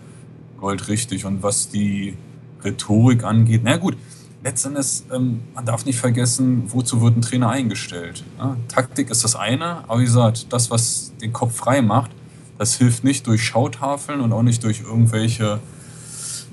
goldrichtig. 0.62 1.26
Und 1.26 1.43
was 1.43 1.67
die 1.67 2.15
Rhetorik 2.63 3.26
angeht, 3.26 3.62
na 3.65 3.76
gut, 3.76 3.97
letztendlich, 4.43 5.04
ähm, 5.13 5.41
man 5.54 5.65
darf 5.65 5.86
nicht 5.86 6.00
vergessen, 6.00 6.63
wozu 6.67 7.02
wird 7.02 7.17
ein 7.17 7.21
Trainer 7.21 7.50
eingestellt. 7.50 8.24
Ja? 8.38 8.56
Taktik 8.69 9.10
ist 9.10 9.24
das 9.24 9.36
eine, 9.36 9.84
aber 9.89 10.00
wie 10.00 10.06
gesagt, 10.06 10.54
das, 10.54 10.71
was 10.71 11.12
den 11.21 11.34
Kopf 11.34 11.56
frei 11.56 11.82
macht, 11.82 12.12
das 12.58 12.76
hilft 12.76 13.04
nicht 13.04 13.28
durch 13.28 13.43
Schautafeln 13.43 14.21
und 14.21 14.32
auch 14.32 14.43
nicht 14.43 14.63
durch 14.63 14.82
irgendwelche 14.82 15.60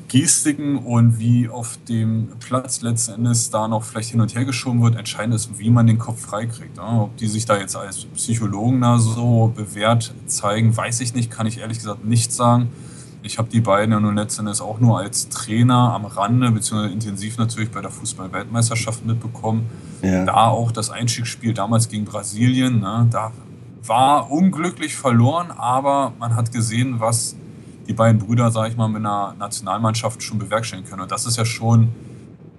Gestiken 0.09 0.79
und 0.79 1.19
wie 1.19 1.51
auf 1.51 1.79
dem 1.87 2.29
Platz 2.41 2.81
letzten 2.81 3.13
Endes 3.13 3.51
da 3.51 3.69
noch 3.69 3.85
vielleicht 3.85 4.11
hin 4.11 4.23
und 4.23 4.35
her 4.35 4.47
geschoben 4.47 4.83
wird. 4.83 4.97
Entscheidend 4.97 5.35
ist, 5.35 5.59
wie 5.59 5.69
man 5.69 5.87
den 5.87 5.99
Kopf 5.99 6.23
freikriegt. 6.23 6.79
Ja? 6.79 7.03
Ob 7.03 7.17
die 7.19 7.27
sich 7.27 7.45
da 7.45 7.59
jetzt 7.59 7.77
als 7.77 8.07
Psychologen 8.07 8.81
da 8.81 8.99
so 8.99 9.53
bewährt 9.55 10.15
zeigen, 10.27 10.75
weiß 10.75 11.01
ich 11.01 11.15
nicht, 11.15 11.31
kann 11.31 11.47
ich 11.47 11.59
ehrlich 11.59 11.79
gesagt 11.79 12.07
nicht 12.07 12.33
sagen. 12.33 12.71
Ich 13.23 13.39
habe 13.39 13.49
die 13.49 13.61
beiden 13.61 13.93
ja 13.93 14.01
nun 14.01 14.15
letztendlich 14.15 14.61
auch 14.61 14.79
nur 14.79 14.99
als 14.99 15.29
Trainer 15.29 15.93
am 15.95 16.05
Rande, 16.05 16.51
beziehungsweise 16.51 16.93
intensiv 16.93 17.37
natürlich 17.37 17.71
bei 17.71 17.81
der 17.81 17.91
Fußball-Weltmeisterschaft 17.91 19.05
mitbekommen. 19.05 19.67
Ja. 20.03 20.25
Da 20.25 20.47
auch 20.47 20.71
das 20.71 20.91
Einstiegsspiel 20.91 21.53
damals 21.53 21.89
gegen 21.89 22.05
Brasilien, 22.05 22.81
ne, 22.81 23.07
da 23.11 23.33
war 23.83 24.31
unglücklich 24.31 24.95
verloren, 24.95 25.51
aber 25.51 26.13
man 26.19 26.37
hat 26.37 26.53
gesehen, 26.53 27.01
was 27.01 27.37
die 27.89 27.95
beiden 27.95 28.21
Brüder, 28.21 28.51
sage 28.51 28.71
ich 28.71 28.77
mal, 28.77 28.89
mit 28.89 28.99
einer 28.99 29.35
Nationalmannschaft 29.39 30.23
schon 30.23 30.39
bewerkstelligen 30.39 30.89
können. 30.89 31.03
Und 31.03 31.11
das 31.11 31.27
ist 31.27 31.39
ja 31.39 31.45
schon 31.45 31.89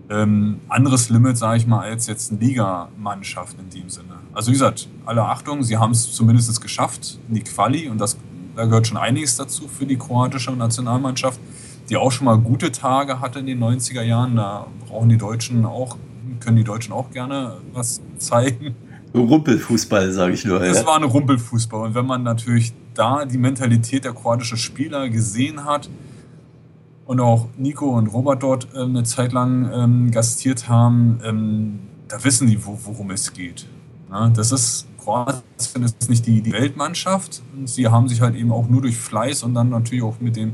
ähm, 0.09 0.59
anderes 0.67 1.09
Limit, 1.09 1.37
sage 1.37 1.57
ich 1.57 1.67
mal, 1.67 1.81
als 1.81 2.07
jetzt 2.07 2.31
eine 2.31 2.39
Ligamannschaft 2.39 3.55
in 3.59 3.69
dem 3.69 3.89
Sinne. 3.89 4.15
Also 4.33 4.49
wie 4.49 4.53
gesagt, 4.53 4.89
alle 5.05 5.23
Achtung, 5.23 5.61
sie 5.63 5.77
haben 5.77 5.91
es 5.91 6.11
zumindest 6.11 6.59
geschafft 6.61 7.19
in 7.27 7.35
die 7.35 7.43
Quali 7.43 7.87
und 7.89 7.99
das 7.99 8.17
da 8.59 8.65
gehört 8.65 8.87
schon 8.87 8.97
einiges 8.97 9.37
dazu 9.37 9.69
für 9.69 9.85
die 9.85 9.95
kroatische 9.95 10.51
Nationalmannschaft, 10.51 11.39
die 11.89 11.95
auch 11.95 12.11
schon 12.11 12.25
mal 12.25 12.37
gute 12.37 12.73
Tage 12.73 13.21
hatte 13.21 13.39
in 13.39 13.45
den 13.45 13.63
90er 13.63 14.01
Jahren. 14.01 14.35
Da 14.35 14.67
brauchen 14.85 15.07
die 15.07 15.17
Deutschen 15.17 15.65
auch, 15.65 15.95
können 16.41 16.57
die 16.57 16.65
Deutschen 16.65 16.91
auch 16.91 17.09
gerne 17.11 17.55
was 17.71 18.01
zeigen. 18.17 18.75
Rumpelfußball, 19.15 20.11
sage 20.11 20.33
ich 20.33 20.43
nur. 20.43 20.61
Es 20.61 20.81
ja. 20.81 20.85
war 20.85 20.97
ein 20.97 21.03
Rumpelfußball. 21.03 21.87
Und 21.87 21.95
wenn 21.95 22.05
man 22.05 22.23
natürlich 22.23 22.73
da 22.95 23.23
die 23.23 23.37
Mentalität 23.37 24.03
der 24.03 24.11
kroatischen 24.11 24.57
Spieler 24.57 25.07
gesehen 25.07 25.63
hat 25.63 25.89
und 27.05 27.21
auch 27.21 27.47
Nico 27.57 27.97
und 27.97 28.07
Robert 28.07 28.43
dort 28.43 28.67
äh, 28.75 28.81
eine 28.81 29.03
Zeit 29.03 29.31
lang 29.31 29.71
ähm, 29.73 30.11
gastiert 30.11 30.67
haben, 30.67 31.21
ähm, 31.23 31.79
da 32.09 32.21
wissen 32.25 32.47
die, 32.47 32.65
wo, 32.65 32.77
worum 32.83 33.11
es 33.11 33.31
geht. 33.31 33.67
Das 34.33 34.51
ist 34.51 34.88
Kroatien 35.09 35.83
ist 35.83 36.09
nicht 36.09 36.25
die, 36.25 36.41
die 36.41 36.51
Weltmannschaft. 36.51 37.41
Sie 37.65 37.87
haben 37.87 38.07
sich 38.07 38.21
halt 38.21 38.35
eben 38.35 38.51
auch 38.51 38.67
nur 38.67 38.81
durch 38.81 38.97
Fleiß 38.97 39.43
und 39.43 39.53
dann 39.53 39.69
natürlich 39.69 40.03
auch 40.03 40.19
mit 40.19 40.35
dem 40.35 40.53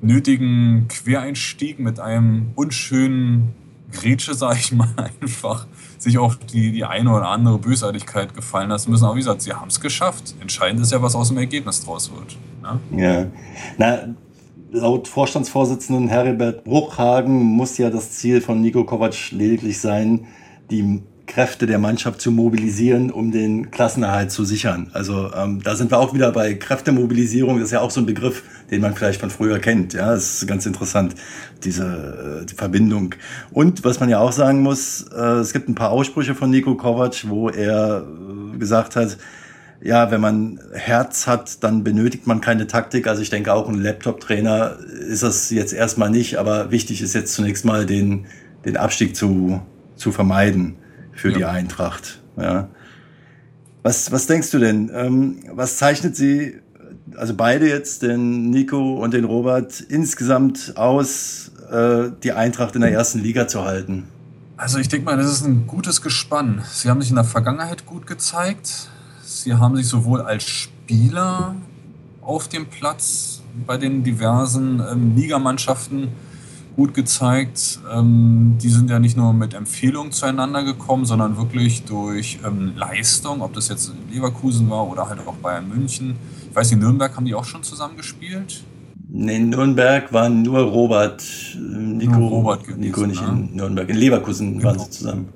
nötigen 0.00 0.86
Quereinstieg, 0.88 1.78
mit 1.78 2.00
einem 2.00 2.50
unschönen 2.54 3.52
Grätsche, 3.92 4.34
sage 4.34 4.58
ich 4.58 4.72
mal, 4.72 4.88
einfach 5.20 5.66
sich 5.98 6.18
auch 6.18 6.34
die, 6.34 6.72
die 6.72 6.84
eine 6.84 7.10
oder 7.10 7.28
andere 7.28 7.58
Bösartigkeit 7.58 8.34
gefallen 8.34 8.70
lassen 8.70 8.90
müssen. 8.90 9.04
Aber 9.04 9.14
wie 9.14 9.20
gesagt, 9.20 9.42
sie 9.42 9.52
haben 9.52 9.68
es 9.68 9.80
geschafft. 9.80 10.34
Entscheidend 10.40 10.80
ist 10.80 10.92
ja, 10.92 11.02
was 11.02 11.14
aus 11.14 11.28
dem 11.28 11.38
Ergebnis 11.38 11.84
draus 11.84 12.10
wird. 12.10 12.36
Ne? 12.62 13.00
Ja. 13.00 13.26
Na, 13.78 14.14
laut 14.72 15.08
Vorstandsvorsitzenden 15.08 16.08
Heribert 16.08 16.64
Bruchhagen 16.64 17.42
muss 17.42 17.78
ja 17.78 17.90
das 17.90 18.12
Ziel 18.12 18.40
von 18.40 18.60
Nico 18.60 18.84
Kovac 18.84 19.30
lediglich 19.30 19.80
sein, 19.80 20.26
die 20.70 21.02
Kräfte 21.26 21.66
der 21.66 21.78
Mannschaft 21.78 22.20
zu 22.20 22.30
mobilisieren, 22.30 23.10
um 23.10 23.32
den 23.32 23.70
Klassenerhalt 23.70 24.30
zu 24.30 24.44
sichern. 24.44 24.90
Also 24.92 25.32
ähm, 25.34 25.62
da 25.62 25.74
sind 25.74 25.90
wir 25.90 25.98
auch 25.98 26.12
wieder 26.12 26.30
bei 26.32 26.54
Kräftemobilisierung. 26.54 27.58
Das 27.58 27.66
ist 27.66 27.72
ja 27.72 27.80
auch 27.80 27.90
so 27.90 28.00
ein 28.00 28.06
Begriff, 28.06 28.42
den 28.70 28.80
man 28.80 28.94
vielleicht 28.94 29.20
von 29.20 29.30
früher 29.30 29.58
kennt. 29.58 29.94
Ja, 29.94 30.12
das 30.12 30.42
ist 30.42 30.46
ganz 30.46 30.66
interessant, 30.66 31.14
diese 31.64 32.42
äh, 32.42 32.46
die 32.46 32.54
Verbindung. 32.54 33.14
Und 33.52 33.84
was 33.84 34.00
man 34.00 34.08
ja 34.10 34.18
auch 34.18 34.32
sagen 34.32 34.60
muss, 34.60 35.02
äh, 35.16 35.20
es 35.40 35.52
gibt 35.52 35.68
ein 35.68 35.74
paar 35.74 35.90
Aussprüche 35.90 36.34
von 36.34 36.50
Nico 36.50 36.74
Kovac, 36.74 37.28
wo 37.28 37.48
er 37.48 38.04
äh, 38.04 38.58
gesagt 38.58 38.94
hat, 38.94 39.16
ja, 39.80 40.10
wenn 40.10 40.20
man 40.20 40.60
Herz 40.72 41.26
hat, 41.26 41.62
dann 41.62 41.84
benötigt 41.84 42.26
man 42.26 42.40
keine 42.40 42.66
Taktik. 42.66 43.06
Also 43.06 43.22
ich 43.22 43.30
denke 43.30 43.52
auch 43.52 43.68
ein 43.68 43.82
Laptop-Trainer 43.82 44.78
ist 45.08 45.22
das 45.22 45.50
jetzt 45.50 45.72
erstmal 45.72 46.10
nicht, 46.10 46.36
aber 46.36 46.70
wichtig 46.70 47.02
ist 47.02 47.14
jetzt 47.14 47.34
zunächst 47.34 47.64
mal 47.64 47.84
den, 47.86 48.26
den 48.64 48.76
Abstieg 48.76 49.16
zu, 49.16 49.60
zu 49.96 50.12
vermeiden 50.12 50.76
für 51.14 51.30
ja. 51.30 51.36
die 51.36 51.44
Eintracht. 51.44 52.20
Ja. 52.36 52.68
Was, 53.82 54.10
was 54.12 54.26
denkst 54.26 54.50
du 54.50 54.58
denn? 54.58 54.90
Ähm, 54.94 55.40
was 55.52 55.76
zeichnet 55.76 56.16
sie, 56.16 56.60
also 57.16 57.34
beide 57.34 57.68
jetzt, 57.68 58.02
den 58.02 58.50
Nico 58.50 58.94
und 58.94 59.12
den 59.12 59.24
Robert, 59.24 59.80
insgesamt 59.80 60.76
aus, 60.76 61.52
äh, 61.70 62.10
die 62.22 62.32
Eintracht 62.32 62.74
in 62.74 62.80
der 62.80 62.92
ersten 62.92 63.20
Liga 63.20 63.46
zu 63.46 63.64
halten? 63.64 64.04
Also 64.56 64.78
ich 64.78 64.88
denke 64.88 65.06
mal, 65.06 65.16
das 65.16 65.30
ist 65.30 65.44
ein 65.44 65.66
gutes 65.66 66.00
Gespann. 66.00 66.62
Sie 66.70 66.88
haben 66.88 67.00
sich 67.02 67.10
in 67.10 67.16
der 67.16 67.24
Vergangenheit 67.24 67.86
gut 67.86 68.06
gezeigt. 68.06 68.88
Sie 69.22 69.54
haben 69.54 69.76
sich 69.76 69.88
sowohl 69.88 70.22
als 70.22 70.44
Spieler 70.44 71.56
auf 72.22 72.48
dem 72.48 72.66
Platz 72.66 73.42
bei 73.66 73.76
den 73.76 74.02
diversen 74.04 74.80
ähm, 74.80 75.14
Ligamannschaften 75.16 76.08
gut 76.76 76.94
gezeigt. 76.94 77.80
Ähm, 77.92 78.56
die 78.60 78.68
sind 78.68 78.90
ja 78.90 78.98
nicht 78.98 79.16
nur 79.16 79.32
mit 79.32 79.54
Empfehlungen 79.54 80.12
zueinander 80.12 80.64
gekommen, 80.64 81.04
sondern 81.04 81.36
wirklich 81.36 81.84
durch 81.84 82.38
ähm, 82.44 82.72
Leistung, 82.76 83.42
ob 83.42 83.54
das 83.54 83.68
jetzt 83.68 83.92
Leverkusen 84.10 84.68
war 84.70 84.88
oder 84.88 85.08
halt 85.08 85.20
auch 85.26 85.34
Bayern 85.36 85.68
München. 85.68 86.16
Ich 86.50 86.56
weiß 86.56 86.70
nicht, 86.70 86.80
Nürnberg 86.80 87.16
haben 87.16 87.24
die 87.24 87.34
auch 87.34 87.44
schon 87.44 87.62
zusammen 87.62 87.96
gespielt? 87.96 88.64
Nee, 89.08 89.36
in 89.36 89.50
Nürnberg 89.50 90.12
waren 90.12 90.42
nur 90.42 90.60
Robert, 90.60 91.22
Nico, 91.56 92.16
nur 92.16 92.30
Robert 92.30 92.64
gewesen, 92.64 92.80
Nico 92.80 93.06
nicht 93.06 93.22
ne? 93.22 93.28
in 93.28 93.56
Nürnberg. 93.56 93.88
In 93.88 93.96
Leverkusen 93.96 94.58
genau. 94.58 94.70
waren 94.70 94.78
sie 94.80 94.90
zusammen. 94.90 95.28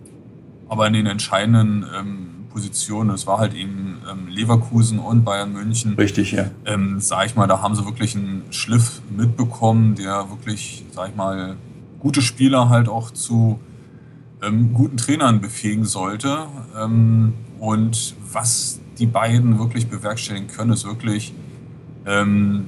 Aber 0.69 0.87
in 0.89 0.95
den 0.95 1.07
entscheidenden 1.07 1.87
ähm, 1.97 2.28
Positionen. 2.59 3.11
Es 3.11 3.27
war 3.29 3.39
halt 3.39 3.55
eben 3.55 3.99
ähm, 4.11 4.27
Leverkusen 4.27 4.99
und 4.99 5.25
Bayern 5.25 5.53
München. 5.53 5.95
Richtig, 5.95 6.33
ja. 6.33 6.51
Ähm, 6.67 6.97
sag 6.99 7.27
ich 7.27 7.37
mal, 7.37 7.47
da 7.47 7.63
haben 7.63 7.77
sie 7.77 7.85
wirklich 7.85 8.17
einen 8.17 8.43
Schliff 8.51 9.01
mitbekommen, 9.17 9.95
der 9.95 10.29
wirklich, 10.29 10.85
sag 10.91 11.11
ich 11.11 11.15
mal, 11.15 11.55
gute 12.01 12.21
Spieler 12.21 12.69
halt 12.69 12.89
auch 12.89 13.13
zu 13.13 13.61
ähm, 14.43 14.75
guten 14.75 14.97
Trainern 14.97 15.41
befähigen 15.41 15.85
sollte. 15.85 16.47
Ähm, 16.77 17.35
und 17.61 18.17
was 18.33 18.81
die 18.99 19.07
beiden 19.07 19.61
wirklich 19.61 19.89
bewerkstelligen 19.89 20.49
können, 20.49 20.73
ist 20.73 20.85
wirklich 20.85 21.33
ähm, 22.07 22.67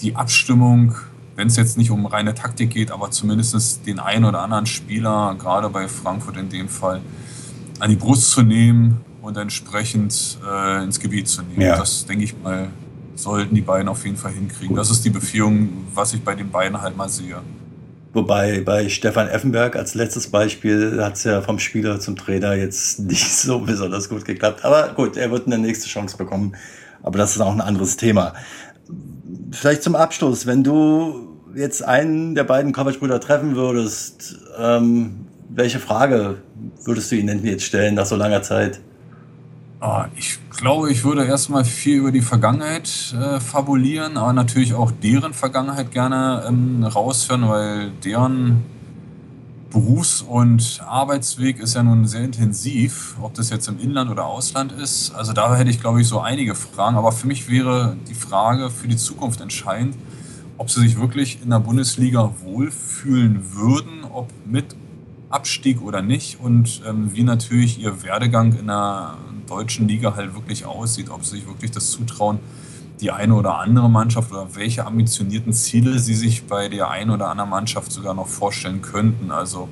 die 0.00 0.14
Abstimmung 0.14 0.94
wenn 1.36 1.46
es 1.46 1.56
jetzt 1.56 1.78
nicht 1.78 1.90
um 1.90 2.04
reine 2.04 2.34
Taktik 2.34 2.68
geht, 2.68 2.90
aber 2.90 3.10
zumindest 3.12 3.86
den 3.86 3.98
einen 3.98 4.26
oder 4.26 4.42
anderen 4.42 4.66
Spieler, 4.66 5.34
gerade 5.38 5.70
bei 5.70 5.88
Frankfurt 5.88 6.36
in 6.36 6.50
dem 6.50 6.68
Fall, 6.68 7.00
an 7.80 7.90
die 7.90 7.96
Brust 7.96 8.30
zu 8.30 8.42
nehmen 8.42 9.00
und 9.22 9.36
entsprechend 9.36 10.38
äh, 10.46 10.84
ins 10.84 11.00
Gebiet 11.00 11.28
zu 11.28 11.42
nehmen. 11.42 11.60
Ja. 11.60 11.76
Das 11.76 12.06
denke 12.06 12.24
ich 12.24 12.34
mal, 12.42 12.68
sollten 13.14 13.54
die 13.54 13.60
beiden 13.60 13.88
auf 13.88 14.04
jeden 14.04 14.16
Fall 14.16 14.32
hinkriegen. 14.32 14.76
Das 14.76 14.90
ist 14.90 15.04
die 15.04 15.10
Beführung, 15.10 15.68
was 15.94 16.14
ich 16.14 16.22
bei 16.22 16.34
den 16.34 16.50
beiden 16.50 16.80
halt 16.80 16.96
mal 16.96 17.08
sehe. 17.08 17.36
Wobei 18.12 18.60
bei 18.60 18.88
Stefan 18.88 19.28
Effenberg 19.28 19.76
als 19.76 19.94
letztes 19.94 20.26
Beispiel 20.26 21.00
hat 21.02 21.14
es 21.14 21.24
ja 21.24 21.42
vom 21.42 21.58
Spieler 21.58 22.00
zum 22.00 22.16
Trainer 22.16 22.54
jetzt 22.54 22.98
nicht 23.00 23.32
so 23.32 23.60
besonders 23.60 24.08
gut 24.08 24.24
geklappt. 24.24 24.64
Aber 24.64 24.92
gut, 24.94 25.16
er 25.16 25.30
wird 25.30 25.46
eine 25.46 25.58
nächste 25.58 25.88
Chance 25.88 26.16
bekommen. 26.16 26.56
Aber 27.02 27.18
das 27.18 27.36
ist 27.36 27.40
auch 27.40 27.52
ein 27.52 27.60
anderes 27.60 27.96
Thema. 27.96 28.34
Vielleicht 29.52 29.82
zum 29.82 29.94
Abschluss, 29.94 30.46
wenn 30.46 30.64
du 30.64 31.28
jetzt 31.54 31.84
einen 31.84 32.34
der 32.34 32.44
beiden 32.44 32.72
Kovac-Brüder 32.72 33.20
treffen 33.20 33.56
würdest, 33.56 34.38
ähm, 34.58 35.26
welche 35.54 35.78
Frage 35.78 36.38
würdest 36.84 37.10
du 37.10 37.16
ihnen 37.16 37.44
jetzt 37.44 37.64
stellen 37.64 37.94
nach 37.94 38.06
so 38.06 38.16
langer 38.16 38.42
Zeit? 38.42 38.80
Ah, 39.80 40.08
ich 40.14 40.38
glaube, 40.50 40.92
ich 40.92 41.04
würde 41.04 41.24
erstmal 41.24 41.64
viel 41.64 41.96
über 41.96 42.12
die 42.12 42.20
Vergangenheit 42.20 43.14
äh, 43.18 43.40
fabulieren, 43.40 44.18
aber 44.18 44.34
natürlich 44.34 44.74
auch 44.74 44.90
deren 44.90 45.32
Vergangenheit 45.32 45.90
gerne 45.90 46.44
ähm, 46.46 46.84
raushören, 46.84 47.48
weil 47.48 47.90
deren 48.04 48.62
Berufs- 49.70 50.20
und 50.20 50.82
Arbeitsweg 50.86 51.60
ist 51.60 51.76
ja 51.76 51.82
nun 51.82 52.06
sehr 52.06 52.24
intensiv, 52.24 53.16
ob 53.22 53.34
das 53.34 53.48
jetzt 53.50 53.68
im 53.68 53.78
Inland 53.78 54.10
oder 54.10 54.26
Ausland 54.26 54.72
ist. 54.72 55.12
Also 55.14 55.32
da 55.32 55.56
hätte 55.56 55.70
ich, 55.70 55.80
glaube 55.80 56.02
ich, 56.02 56.08
so 56.08 56.20
einige 56.20 56.54
Fragen. 56.54 56.96
Aber 56.96 57.12
für 57.12 57.26
mich 57.26 57.48
wäre 57.48 57.96
die 58.08 58.14
Frage 58.14 58.68
für 58.68 58.88
die 58.88 58.96
Zukunft 58.96 59.40
entscheidend, 59.40 59.96
ob 60.58 60.70
sie 60.70 60.80
sich 60.80 61.00
wirklich 61.00 61.40
in 61.42 61.50
der 61.50 61.60
Bundesliga 61.60 62.34
wohlfühlen 62.42 63.54
würden, 63.54 64.04
ob 64.12 64.28
mit 64.44 64.76
Abstieg 65.30 65.80
oder 65.80 66.02
nicht 66.02 66.40
und 66.40 66.82
ähm, 66.86 67.10
wie 67.14 67.22
natürlich 67.22 67.80
ihr 67.80 68.02
Werdegang 68.02 68.52
in 68.58 68.66
der 68.66 69.16
deutschen 69.46 69.88
Liga 69.88 70.16
halt 70.16 70.34
wirklich 70.34 70.66
aussieht, 70.66 71.08
ob 71.08 71.24
sie 71.24 71.36
sich 71.36 71.46
wirklich 71.46 71.70
das 71.70 71.90
zutrauen, 71.90 72.40
die 73.00 73.10
eine 73.10 73.34
oder 73.34 73.58
andere 73.58 73.88
Mannschaft 73.88 74.32
oder 74.32 74.54
welche 74.54 74.86
ambitionierten 74.86 75.52
Ziele 75.52 75.98
sie 75.98 76.14
sich 76.14 76.44
bei 76.44 76.68
der 76.68 76.90
einen 76.90 77.10
oder 77.10 77.28
anderen 77.28 77.50
Mannschaft 77.50 77.92
sogar 77.92 78.12
noch 78.14 78.26
vorstellen 78.26 78.82
könnten. 78.82 79.30
Also 79.30 79.68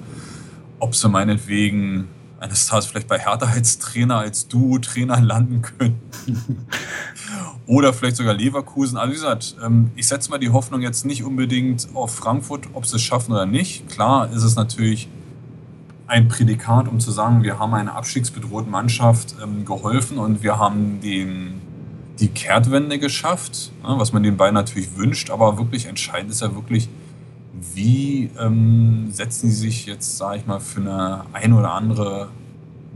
ob 0.78 0.94
sie 0.94 1.08
meinetwegen 1.08 2.08
eines 2.40 2.66
Tages 2.66 2.86
vielleicht 2.86 3.08
bei 3.08 3.18
Hertha 3.18 3.46
als 3.46 3.78
Trainer, 3.78 4.18
als 4.18 4.46
Duo-Trainer 4.46 5.20
landen 5.20 5.62
können. 5.62 6.00
oder 7.66 7.92
vielleicht 7.92 8.16
sogar 8.16 8.34
Leverkusen. 8.34 8.96
Also 8.96 9.10
wie 9.10 9.16
gesagt, 9.16 9.56
ähm, 9.62 9.90
ich 9.96 10.06
setze 10.06 10.30
mal 10.30 10.38
die 10.38 10.50
Hoffnung 10.50 10.80
jetzt 10.80 11.04
nicht 11.04 11.24
unbedingt 11.24 11.88
auf 11.94 12.14
Frankfurt, 12.14 12.68
ob 12.72 12.86
sie 12.86 12.96
es 12.96 13.02
schaffen 13.02 13.32
oder 13.32 13.44
nicht. 13.44 13.88
Klar 13.88 14.30
ist 14.32 14.44
es 14.44 14.54
natürlich 14.54 15.08
ein 16.08 16.26
Prädikat, 16.28 16.88
um 16.88 16.98
zu 16.98 17.12
sagen, 17.12 17.42
wir 17.42 17.58
haben 17.58 17.74
einer 17.74 17.94
abstiegsbedrohten 17.94 18.70
Mannschaft 18.70 19.36
ähm, 19.42 19.64
geholfen 19.66 20.18
und 20.18 20.42
wir 20.42 20.58
haben 20.58 21.00
den, 21.00 21.60
die 22.18 22.28
Kehrtwende 22.28 22.98
geschafft, 22.98 23.70
ne, 23.82 23.94
was 23.98 24.12
man 24.12 24.22
den 24.22 24.38
beiden 24.38 24.54
natürlich 24.54 24.96
wünscht. 24.96 25.30
Aber 25.30 25.58
wirklich 25.58 25.86
entscheidend 25.86 26.30
ist 26.30 26.40
ja 26.40 26.54
wirklich, 26.54 26.88
wie 27.74 28.30
ähm, 28.40 29.08
setzen 29.12 29.50
sie 29.50 29.56
sich 29.56 29.84
jetzt, 29.84 30.16
sage 30.16 30.38
ich 30.38 30.46
mal, 30.46 30.60
für 30.60 30.80
eine 30.80 31.24
ein 31.34 31.52
oder 31.52 31.72
andere 31.72 32.28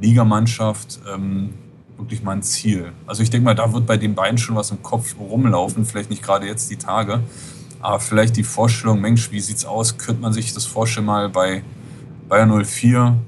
Ligamannschaft 0.01 1.01
ähm, 1.13 1.51
wirklich 1.99 2.23
mal 2.23 2.33
ein 2.33 2.43
Ziel? 2.43 2.93
Also 3.07 3.23
ich 3.23 3.29
denke 3.29 3.45
mal, 3.45 3.55
da 3.55 3.75
wird 3.75 3.87
bei 3.87 3.99
den 3.99 4.15
beiden 4.15 4.39
schon 4.39 4.57
was 4.57 4.71
im 4.71 4.83
Kopf 4.83 5.17
rumlaufen, 5.21 5.85
vielleicht 5.85 6.09
nicht 6.09 6.23
gerade 6.23 6.47
jetzt 6.47 6.71
die 6.71 6.77
Tage, 6.77 7.21
aber 7.83 8.01
vielleicht 8.01 8.37
die 8.37 8.45
Vorstellung, 8.45 9.03
Mensch, 9.03 9.31
wie 9.33 9.41
sieht's 9.41 9.67
aus? 9.67 9.99
Könnte 9.99 10.23
man 10.23 10.33
sich 10.33 10.55
das 10.55 10.65
vorstellen, 10.65 11.07
mal 11.07 11.29
bei 11.29 11.63
Bayern 12.33 12.65
04 12.65 13.19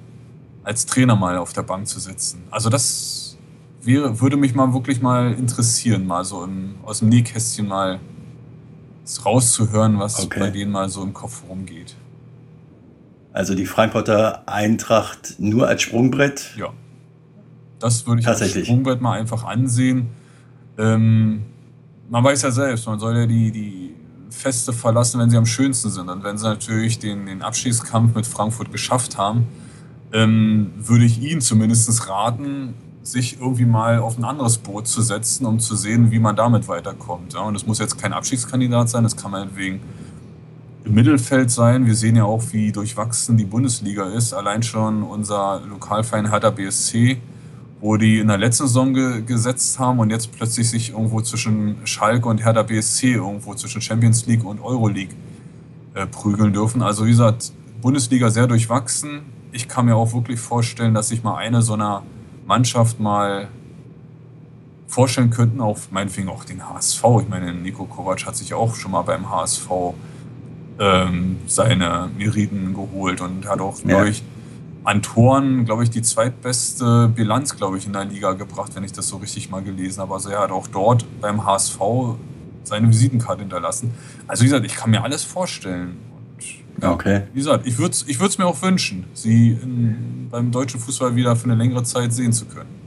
als 0.62 0.86
Trainer 0.86 1.14
mal 1.14 1.36
auf 1.36 1.52
der 1.52 1.60
Bank 1.60 1.86
zu 1.86 2.00
sitzen. 2.00 2.44
Also 2.50 2.70
das 2.70 3.36
wäre, 3.82 4.18
würde 4.22 4.38
mich 4.38 4.54
mal 4.54 4.72
wirklich 4.72 5.02
mal 5.02 5.34
interessieren, 5.34 6.06
mal 6.06 6.24
so 6.24 6.42
im, 6.42 6.76
aus 6.86 7.00
dem 7.00 7.10
Nähkästchen 7.10 7.68
mal 7.68 8.00
rauszuhören, 9.22 9.98
was 9.98 10.24
okay. 10.24 10.40
bei 10.40 10.48
denen 10.48 10.72
mal 10.72 10.88
so 10.88 11.02
im 11.02 11.12
Kopf 11.12 11.42
rumgeht. 11.46 11.94
Also 13.34 13.54
die 13.54 13.66
Frankfurter 13.66 14.48
Eintracht 14.48 15.34
nur 15.36 15.68
als 15.68 15.82
Sprungbrett? 15.82 16.54
Ja. 16.56 16.72
Das 17.80 18.06
würde 18.06 18.22
ich 18.22 18.26
als 18.26 18.52
Sprungbrett 18.52 19.02
mal 19.02 19.20
einfach 19.20 19.44
ansehen. 19.44 20.08
Ähm, 20.78 21.44
man 22.08 22.24
weiß 22.24 22.40
ja 22.40 22.50
selbst, 22.50 22.86
man 22.86 22.98
soll 22.98 23.18
ja 23.18 23.26
die, 23.26 23.52
die 23.52 23.83
Feste 24.34 24.72
verlassen, 24.72 25.20
wenn 25.20 25.30
sie 25.30 25.36
am 25.36 25.46
schönsten 25.46 25.90
sind. 25.90 26.08
Und 26.08 26.24
wenn 26.24 26.36
sie 26.36 26.46
natürlich 26.46 26.98
den, 26.98 27.26
den 27.26 27.42
Abschiedskampf 27.42 28.14
mit 28.14 28.26
Frankfurt 28.26 28.72
geschafft 28.72 29.16
haben, 29.16 29.46
ähm, 30.12 30.72
würde 30.76 31.04
ich 31.04 31.20
ihnen 31.22 31.40
zumindest 31.40 32.08
raten, 32.08 32.74
sich 33.02 33.38
irgendwie 33.40 33.66
mal 33.66 33.98
auf 33.98 34.18
ein 34.18 34.24
anderes 34.24 34.58
Boot 34.58 34.86
zu 34.86 35.02
setzen, 35.02 35.44
um 35.44 35.58
zu 35.60 35.76
sehen, 35.76 36.10
wie 36.10 36.18
man 36.18 36.36
damit 36.36 36.68
weiterkommt. 36.68 37.34
Ja, 37.34 37.40
und 37.40 37.54
es 37.54 37.66
muss 37.66 37.78
jetzt 37.78 38.00
kein 38.00 38.12
Abschiedskandidat 38.12 38.88
sein, 38.88 39.04
das 39.04 39.16
kann 39.16 39.30
meinetwegen 39.30 39.80
im 40.84 40.94
Mittelfeld 40.94 41.50
sein. 41.50 41.86
Wir 41.86 41.94
sehen 41.94 42.16
ja 42.16 42.24
auch, 42.24 42.42
wie 42.52 42.72
durchwachsen 42.72 43.36
die 43.36 43.44
Bundesliga 43.44 44.04
ist. 44.04 44.34
Allein 44.34 44.62
schon 44.62 45.02
unser 45.02 45.62
Lokalverein 45.68 46.30
Hertha 46.30 46.50
BSC 46.50 47.18
wo 47.84 47.98
die 47.98 48.18
in 48.18 48.28
der 48.28 48.38
letzten 48.38 48.66
Saison 48.66 48.94
ge 48.94 49.20
gesetzt 49.20 49.78
haben 49.78 49.98
und 49.98 50.08
jetzt 50.08 50.32
plötzlich 50.32 50.70
sich 50.70 50.92
irgendwo 50.92 51.20
zwischen 51.20 51.76
Schalke 51.84 52.30
und 52.30 52.42
Hertha 52.42 52.62
BSC 52.62 53.12
irgendwo 53.12 53.54
zwischen 53.54 53.82
Champions 53.82 54.24
League 54.24 54.42
und 54.42 54.58
Euroleague 54.58 55.14
äh, 55.92 56.06
prügeln 56.06 56.54
dürfen. 56.54 56.80
Also 56.80 57.04
wie 57.04 57.10
gesagt, 57.10 57.52
Bundesliga 57.82 58.30
sehr 58.30 58.46
durchwachsen. 58.46 59.20
Ich 59.52 59.68
kann 59.68 59.84
mir 59.84 59.96
auch 59.96 60.14
wirklich 60.14 60.40
vorstellen, 60.40 60.94
dass 60.94 61.08
sich 61.08 61.22
mal 61.22 61.36
eine 61.36 61.60
so 61.60 61.74
einer 61.74 62.04
Mannschaft 62.46 63.00
mal 63.00 63.48
vorstellen 64.86 65.28
könnten, 65.28 65.60
auf 65.60 65.92
meinetwegen 65.92 66.30
auch 66.30 66.44
den 66.44 66.66
HSV. 66.66 67.04
Ich 67.20 67.28
meine, 67.28 67.52
Nico 67.52 67.84
Kovac 67.84 68.24
hat 68.24 68.34
sich 68.34 68.54
auch 68.54 68.74
schon 68.76 68.92
mal 68.92 69.02
beim 69.02 69.28
HSV 69.28 69.68
ähm, 70.78 71.36
seine 71.46 72.08
Meriten 72.16 72.72
geholt 72.72 73.20
und 73.20 73.46
hat 73.46 73.60
auch 73.60 73.78
ja. 73.80 73.98
neulich 73.98 74.22
an 74.84 75.02
Toren, 75.02 75.64
glaube 75.64 75.82
ich, 75.82 75.90
die 75.90 76.02
zweitbeste 76.02 77.08
Bilanz, 77.08 77.56
glaube 77.56 77.78
ich, 77.78 77.86
in 77.86 77.94
der 77.94 78.04
Liga 78.04 78.32
gebracht, 78.32 78.72
wenn 78.74 78.84
ich 78.84 78.92
das 78.92 79.08
so 79.08 79.16
richtig 79.16 79.50
mal 79.50 79.62
gelesen 79.62 80.00
habe. 80.00 80.14
Also 80.14 80.28
er 80.28 80.40
hat 80.40 80.50
auch 80.50 80.66
dort 80.66 81.06
beim 81.20 81.44
HSV 81.44 81.78
seine 82.64 82.88
Visitenkarte 82.88 83.40
hinterlassen. 83.40 83.92
Also 84.26 84.42
wie 84.42 84.46
gesagt, 84.46 84.66
ich 84.66 84.76
kann 84.76 84.90
mir 84.90 85.02
alles 85.02 85.24
vorstellen. 85.24 85.96
Und, 86.14 86.82
ja, 86.82 86.92
okay. 86.92 87.22
Wie 87.32 87.38
gesagt, 87.38 87.66
ich 87.66 87.78
würde 87.78 87.92
es 87.92 88.04
ich 88.06 88.38
mir 88.38 88.46
auch 88.46 88.60
wünschen, 88.60 89.04
sie 89.14 89.52
in, 89.52 90.28
beim 90.30 90.50
deutschen 90.50 90.78
Fußball 90.80 91.16
wieder 91.16 91.34
für 91.34 91.44
eine 91.44 91.54
längere 91.54 91.82
Zeit 91.82 92.12
sehen 92.12 92.32
zu 92.32 92.44
können. 92.44 92.84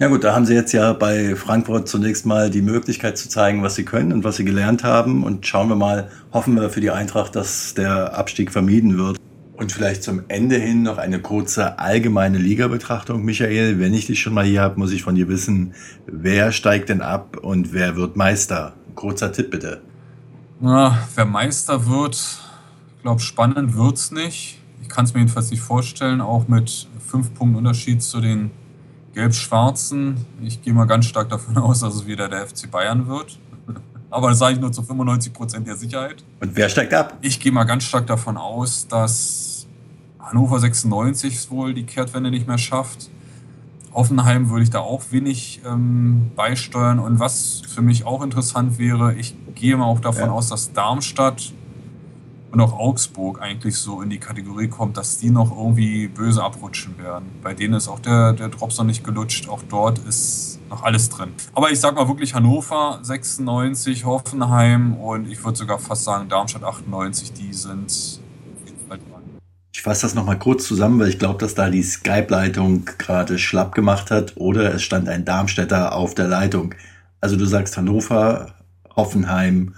Ja 0.00 0.06
gut, 0.06 0.22
da 0.22 0.32
haben 0.32 0.46
sie 0.46 0.54
jetzt 0.54 0.70
ja 0.72 0.92
bei 0.92 1.34
Frankfurt 1.34 1.88
zunächst 1.88 2.24
mal 2.24 2.50
die 2.50 2.62
Möglichkeit 2.62 3.18
zu 3.18 3.28
zeigen, 3.28 3.64
was 3.64 3.74
sie 3.74 3.84
können 3.84 4.12
und 4.12 4.22
was 4.22 4.36
sie 4.36 4.44
gelernt 4.44 4.84
haben. 4.84 5.24
Und 5.24 5.44
schauen 5.44 5.68
wir 5.68 5.74
mal, 5.74 6.08
hoffen 6.32 6.54
wir 6.54 6.70
für 6.70 6.80
die 6.80 6.92
Eintracht, 6.92 7.34
dass 7.34 7.74
der 7.74 8.16
Abstieg 8.16 8.52
vermieden 8.52 8.96
wird. 8.96 9.18
Und 9.58 9.72
vielleicht 9.72 10.04
zum 10.04 10.22
Ende 10.28 10.56
hin 10.56 10.84
noch 10.84 10.98
eine 10.98 11.20
kurze 11.20 11.80
allgemeine 11.80 12.38
Liga-Betrachtung, 12.38 13.24
Michael. 13.24 13.80
Wenn 13.80 13.92
ich 13.92 14.06
dich 14.06 14.20
schon 14.20 14.32
mal 14.32 14.44
hier 14.44 14.62
habe, 14.62 14.78
muss 14.78 14.92
ich 14.92 15.02
von 15.02 15.16
dir 15.16 15.26
wissen, 15.26 15.74
wer 16.06 16.52
steigt 16.52 16.90
denn 16.90 17.02
ab 17.02 17.38
und 17.42 17.72
wer 17.72 17.96
wird 17.96 18.14
Meister? 18.14 18.74
Kurzer 18.94 19.32
Tipp 19.32 19.50
bitte. 19.50 19.82
Na, 20.60 20.96
wer 21.16 21.24
Meister 21.24 21.88
wird, 21.88 22.14
ich 22.96 23.02
glaube, 23.02 23.20
spannend 23.20 23.76
wird 23.76 23.96
es 23.96 24.12
nicht. 24.12 24.60
Ich 24.80 24.88
kann 24.88 25.06
es 25.06 25.12
mir 25.12 25.20
jedenfalls 25.20 25.50
nicht 25.50 25.62
vorstellen, 25.62 26.20
auch 26.20 26.46
mit 26.46 26.86
fünf 27.04 27.34
Punkten 27.34 27.56
Unterschied 27.56 28.00
zu 28.00 28.20
den 28.20 28.52
Gelb-Schwarzen. 29.14 30.24
Ich 30.40 30.62
gehe 30.62 30.72
mal 30.72 30.84
ganz 30.84 31.06
stark 31.06 31.30
davon 31.30 31.58
aus, 31.58 31.80
dass 31.80 31.96
es 31.96 32.06
wieder 32.06 32.28
der 32.28 32.46
FC 32.46 32.70
Bayern 32.70 33.08
wird. 33.08 33.40
Aber 34.10 34.30
das 34.30 34.38
sage 34.38 34.54
ich 34.54 34.60
nur 34.60 34.72
zu 34.72 34.82
95 34.82 35.32
Prozent 35.32 35.66
der 35.66 35.76
Sicherheit. 35.76 36.24
Und 36.40 36.56
wer 36.56 36.68
steigt 36.68 36.94
ab? 36.94 37.18
Ich 37.20 37.40
gehe 37.40 37.52
mal 37.52 37.64
ganz 37.64 37.84
stark 37.84 38.06
davon 38.06 38.36
aus, 38.36 38.86
dass 38.88 39.66
Hannover 40.18 40.58
96 40.58 41.50
wohl 41.50 41.74
die 41.74 41.84
Kehrtwende 41.84 42.30
nicht 42.30 42.46
mehr 42.46 42.58
schafft. 42.58 43.10
Hoffenheim 43.92 44.50
würde 44.50 44.62
ich 44.62 44.70
da 44.70 44.80
auch 44.80 45.02
wenig 45.10 45.60
ähm, 45.66 46.30
beisteuern. 46.36 46.98
Und 46.98 47.18
was 47.18 47.62
für 47.68 47.82
mich 47.82 48.06
auch 48.06 48.22
interessant 48.22 48.78
wäre, 48.78 49.14
ich 49.14 49.34
gehe 49.54 49.76
mal 49.76 49.86
auch 49.86 50.00
davon 50.00 50.26
ja. 50.26 50.30
aus, 50.30 50.48
dass 50.48 50.72
Darmstadt 50.72 51.52
und 52.50 52.60
auch 52.60 52.72
Augsburg 52.78 53.42
eigentlich 53.42 53.76
so 53.76 54.00
in 54.00 54.10
die 54.10 54.18
Kategorie 54.18 54.68
kommt, 54.68 54.96
dass 54.96 55.18
die 55.18 55.30
noch 55.30 55.50
irgendwie 55.50 56.08
böse 56.08 56.42
abrutschen 56.42 56.98
werden. 56.98 57.26
Bei 57.42 57.54
denen 57.54 57.74
ist 57.74 57.88
auch 57.88 57.98
der, 57.98 58.32
der 58.32 58.48
Drops 58.48 58.78
noch 58.78 58.84
nicht 58.84 59.04
gelutscht. 59.04 59.48
Auch 59.48 59.62
dort 59.68 59.98
ist 59.98 60.57
noch 60.68 60.82
alles 60.82 61.08
drin. 61.08 61.32
Aber 61.54 61.70
ich 61.70 61.80
sag 61.80 61.94
mal 61.94 62.08
wirklich 62.08 62.34
Hannover 62.34 62.98
96, 63.02 64.04
Hoffenheim 64.04 64.96
und 64.96 65.30
ich 65.30 65.42
würde 65.44 65.58
sogar 65.58 65.78
fast 65.78 66.04
sagen 66.04 66.28
Darmstadt 66.28 66.64
98, 66.64 67.32
die 67.32 67.52
sind 67.52 68.20
ich 69.78 69.82
fasse 69.82 70.02
das 70.02 70.16
nochmal 70.16 70.40
kurz 70.40 70.66
zusammen, 70.66 70.98
weil 70.98 71.08
ich 71.08 71.20
glaube, 71.20 71.38
dass 71.38 71.54
da 71.54 71.70
die 71.70 71.84
Skype-Leitung 71.84 72.84
gerade 72.98 73.38
schlapp 73.38 73.76
gemacht 73.76 74.10
hat 74.10 74.32
oder 74.36 74.74
es 74.74 74.82
stand 74.82 75.08
ein 75.08 75.24
Darmstädter 75.24 75.94
auf 75.94 76.16
der 76.16 76.26
Leitung. 76.26 76.74
Also 77.20 77.36
du 77.36 77.44
sagst 77.44 77.76
Hannover, 77.76 78.56
Hoffenheim 78.96 79.76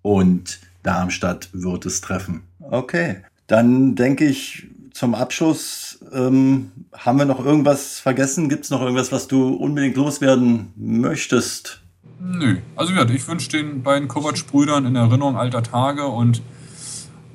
und 0.00 0.58
Darmstadt 0.82 1.50
wird 1.52 1.84
es 1.84 2.00
treffen. 2.00 2.44
Okay, 2.60 3.18
dann 3.46 3.94
denke 3.94 4.24
ich 4.24 4.68
zum 4.92 5.14
Abschluss, 5.14 5.98
ähm, 6.12 6.72
haben 6.92 7.18
wir 7.18 7.24
noch 7.24 7.44
irgendwas 7.44 7.98
vergessen? 7.98 8.48
Gibt 8.48 8.64
es 8.64 8.70
noch 8.70 8.80
irgendwas, 8.82 9.12
was 9.12 9.28
du 9.28 9.54
unbedingt 9.54 9.96
loswerden 9.96 10.72
möchtest? 10.76 11.82
Nö, 12.20 12.58
also 12.76 12.92
ja, 12.92 13.08
ich 13.08 13.26
wünsche 13.26 13.48
den 13.48 13.82
beiden 13.82 14.06
Kovac-Brüdern 14.06 14.86
in 14.86 14.94
Erinnerung 14.94 15.36
alter 15.36 15.62
Tage 15.62 16.06
und 16.06 16.40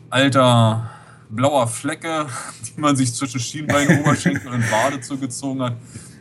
alter 0.10 0.89
blauer 1.30 1.67
Flecke, 1.67 2.28
die 2.67 2.80
man 2.80 2.96
sich 2.96 3.13
zwischen 3.13 3.39
Schienbein, 3.39 4.00
Oberschenkel 4.00 4.52
und 4.52 4.72
Wade 4.72 5.02
zugezogen 5.02 5.62
hat. 5.62 5.74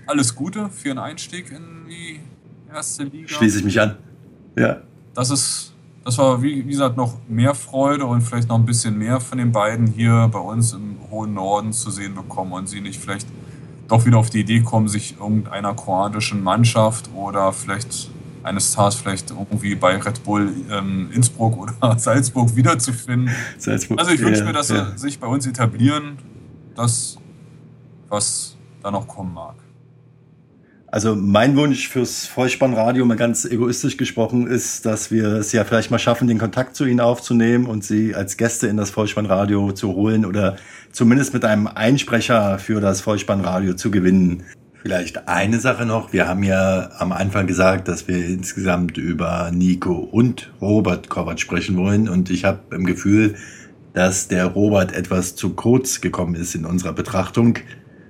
Alles 0.06 0.34
Gute 0.34 0.68
für 0.70 0.90
einen 0.90 0.98
Einstieg 0.98 1.50
in 1.52 1.86
die 1.88 2.20
erste 2.72 3.04
Liga. 3.04 3.28
Schließe 3.28 3.58
ich 3.58 3.64
mich 3.64 3.80
an. 3.80 3.96
Ja. 4.56 4.82
Das 5.14 5.30
ist, 5.30 5.74
das 6.06 6.18
war 6.18 6.40
wie, 6.40 6.62
gesagt 6.62 6.96
noch 6.96 7.16
mehr 7.28 7.52
Freude 7.52 8.06
und 8.06 8.20
vielleicht 8.20 8.48
noch 8.48 8.54
ein 8.54 8.64
bisschen 8.64 8.96
mehr 8.96 9.18
von 9.18 9.38
den 9.38 9.50
beiden 9.50 9.88
hier 9.88 10.28
bei 10.32 10.38
uns 10.38 10.72
im 10.72 10.98
hohen 11.10 11.34
Norden 11.34 11.72
zu 11.72 11.90
sehen 11.90 12.14
bekommen 12.14 12.52
und 12.52 12.68
sie 12.68 12.80
nicht 12.80 13.00
vielleicht 13.00 13.26
doch 13.88 14.06
wieder 14.06 14.16
auf 14.16 14.30
die 14.30 14.40
Idee 14.40 14.60
kommen, 14.60 14.86
sich 14.86 15.16
irgendeiner 15.18 15.74
kroatischen 15.74 16.44
Mannschaft 16.44 17.10
oder 17.12 17.52
vielleicht 17.52 18.08
eines 18.44 18.72
Tages 18.72 18.94
vielleicht 18.94 19.32
irgendwie 19.32 19.74
bei 19.74 19.96
Red 19.96 20.22
Bull 20.22 20.52
ähm, 20.70 21.10
Innsbruck 21.12 21.58
oder 21.80 21.98
Salzburg 21.98 22.54
wiederzufinden. 22.54 23.34
Salzburg, 23.58 23.98
also 23.98 24.12
ich 24.12 24.20
wünsche 24.20 24.42
ja, 24.42 24.46
mir, 24.46 24.52
dass 24.52 24.68
ja. 24.68 24.92
sie 24.92 24.98
sich 24.98 25.18
bei 25.18 25.26
uns 25.26 25.44
etablieren, 25.44 26.18
das, 26.76 27.18
was 28.08 28.56
da 28.80 28.92
noch 28.92 29.08
kommen 29.08 29.34
mag. 29.34 29.56
Also 30.96 31.14
mein 31.14 31.58
Wunsch 31.58 31.90
fürs 31.90 32.26
Vollspannradio, 32.26 33.04
mal 33.04 33.18
ganz 33.18 33.44
egoistisch 33.44 33.98
gesprochen, 33.98 34.46
ist, 34.46 34.86
dass 34.86 35.10
wir 35.10 35.26
es 35.34 35.52
ja 35.52 35.62
vielleicht 35.64 35.90
mal 35.90 35.98
schaffen, 35.98 36.26
den 36.26 36.38
Kontakt 36.38 36.74
zu 36.74 36.86
Ihnen 36.86 37.00
aufzunehmen 37.00 37.66
und 37.66 37.84
Sie 37.84 38.14
als 38.14 38.38
Gäste 38.38 38.66
in 38.66 38.78
das 38.78 38.88
Vollspannradio 38.88 39.72
zu 39.72 39.94
holen 39.94 40.24
oder 40.24 40.56
zumindest 40.92 41.34
mit 41.34 41.44
einem 41.44 41.66
Einsprecher 41.66 42.58
für 42.58 42.80
das 42.80 43.02
Vollspannradio 43.02 43.74
zu 43.74 43.90
gewinnen. 43.90 44.44
Vielleicht 44.80 45.28
eine 45.28 45.60
Sache 45.60 45.84
noch. 45.84 46.14
Wir 46.14 46.26
haben 46.28 46.42
ja 46.42 46.88
am 46.96 47.12
Anfang 47.12 47.46
gesagt, 47.46 47.88
dass 47.88 48.08
wir 48.08 48.24
insgesamt 48.24 48.96
über 48.96 49.50
Nico 49.52 49.92
und 49.92 50.50
Robert 50.62 51.10
Kovac 51.10 51.40
sprechen 51.40 51.76
wollen. 51.76 52.08
Und 52.08 52.30
ich 52.30 52.46
habe 52.46 52.74
im 52.74 52.86
Gefühl, 52.86 53.34
dass 53.92 54.28
der 54.28 54.46
Robert 54.46 54.94
etwas 54.94 55.36
zu 55.36 55.50
kurz 55.50 56.00
gekommen 56.00 56.36
ist 56.36 56.54
in 56.54 56.64
unserer 56.64 56.94
Betrachtung. 56.94 57.58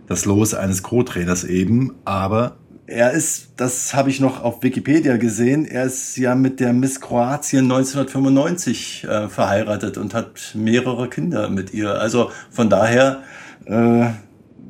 Das 0.06 0.24
Los 0.24 0.54
eines 0.54 0.84
Co-Trainers 0.84 1.42
eben. 1.42 1.92
Aber 2.04 2.58
er 2.86 3.12
ist, 3.12 3.48
das 3.56 3.94
habe 3.94 4.10
ich 4.10 4.20
noch 4.20 4.42
auf 4.42 4.62
Wikipedia 4.62 5.16
gesehen, 5.16 5.66
er 5.66 5.84
ist 5.84 6.16
ja 6.16 6.34
mit 6.34 6.60
der 6.60 6.72
Miss 6.72 7.00
Kroatien 7.00 7.64
1995 7.64 9.04
äh, 9.04 9.28
verheiratet 9.28 9.98
und 9.98 10.14
hat 10.14 10.52
mehrere 10.54 11.08
Kinder 11.08 11.48
mit 11.48 11.74
ihr. 11.74 12.00
Also 12.00 12.30
von 12.50 12.70
daher 12.70 13.22
äh, 13.64 14.06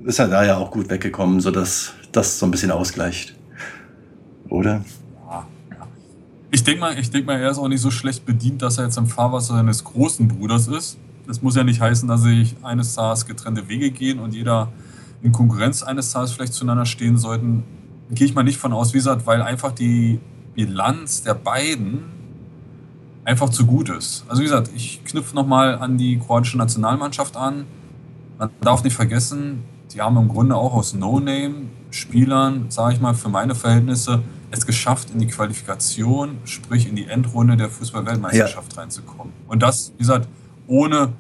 ist 0.05 0.19
er 0.19 0.29
da 0.29 0.45
ja 0.45 0.57
auch 0.57 0.71
gut 0.71 0.89
weggekommen, 0.89 1.41
sodass 1.41 1.93
das 2.13 2.39
so 2.39 2.47
ein 2.47 2.51
bisschen 2.51 2.71
ausgleicht. 2.71 3.35
Oder? 4.49 4.85
Ich 6.51 6.65
denke 6.65 6.81
mal, 6.81 6.95
denk 6.95 7.27
mal, 7.27 7.39
er 7.39 7.51
ist 7.51 7.59
auch 7.59 7.69
nicht 7.69 7.83
so 7.83 7.91
schlecht 7.91 8.25
bedient, 8.25 8.63
dass 8.63 8.79
er 8.79 8.85
jetzt 8.85 8.97
im 8.97 9.07
Fahrwasser 9.07 9.55
seines 9.55 9.85
großen 9.85 10.27
Bruders 10.29 10.69
ist. 10.69 10.97
Das 11.27 11.43
muss 11.43 11.57
ja 11.57 11.65
nicht 11.65 11.81
heißen, 11.81 12.09
dass 12.09 12.23
sich 12.23 12.57
eines 12.63 12.95
Tages 12.95 13.27
getrennte 13.27 13.69
Wege 13.69 13.91
gehen 13.91 14.21
und 14.21 14.33
jeder 14.33 14.73
in 15.23 15.33
Konkurrenz 15.33 15.83
eines 15.83 16.13
Tages 16.13 16.33
vielleicht 16.33 16.55
zueinander 16.55 16.87
stehen 16.87 17.19
sollten. 17.19 17.65
Gehe 18.11 18.27
ich 18.27 18.35
mal 18.35 18.43
nicht 18.43 18.59
von 18.59 18.73
aus, 18.73 18.93
wie 18.93 18.99
gesagt, 18.99 19.27
weil 19.27 19.43
einfach 19.43 19.73
die 19.73 20.21
Bilanz 20.55 21.23
der 21.23 21.35
beiden 21.35 22.05
einfach 23.25 23.49
zu 23.49 23.67
gut 23.67 23.89
ist. 23.89 24.25
Also 24.29 24.41
wie 24.41 24.45
gesagt, 24.45 24.71
ich 24.75 25.05
knüpfe 25.05 25.35
nochmal 25.35 25.77
an 25.77 25.99
die 25.99 26.19
kroatische 26.19 26.57
Nationalmannschaft 26.57 27.37
an. 27.37 27.67
Man 28.39 28.51
darf 28.61 28.85
nicht 28.85 28.95
vergessen, 28.95 29.65
die 29.93 30.01
haben 30.01 30.17
im 30.17 30.29
Grunde 30.29 30.57
auch 30.57 30.75
aus 30.75 30.95
No-Name-Spielern, 30.95 32.67
sage 32.69 32.95
ich 32.95 33.01
mal, 33.01 33.15
für 33.15 33.29
meine 33.29 33.55
Verhältnisse 33.55 34.23
es 34.51 34.65
geschafft, 34.65 35.11
in 35.13 35.19
die 35.19 35.27
Qualifikation, 35.27 36.39
sprich 36.45 36.89
in 36.89 36.95
die 36.95 37.07
Endrunde 37.07 37.57
der 37.57 37.69
Fußball-Weltmeisterschaft 37.69 38.75
ja. 38.75 38.81
reinzukommen. 38.81 39.33
Und 39.49 39.63
das, 39.63 39.93
wie 39.97 39.99
gesagt, 39.99 40.29
ohne 40.69 41.13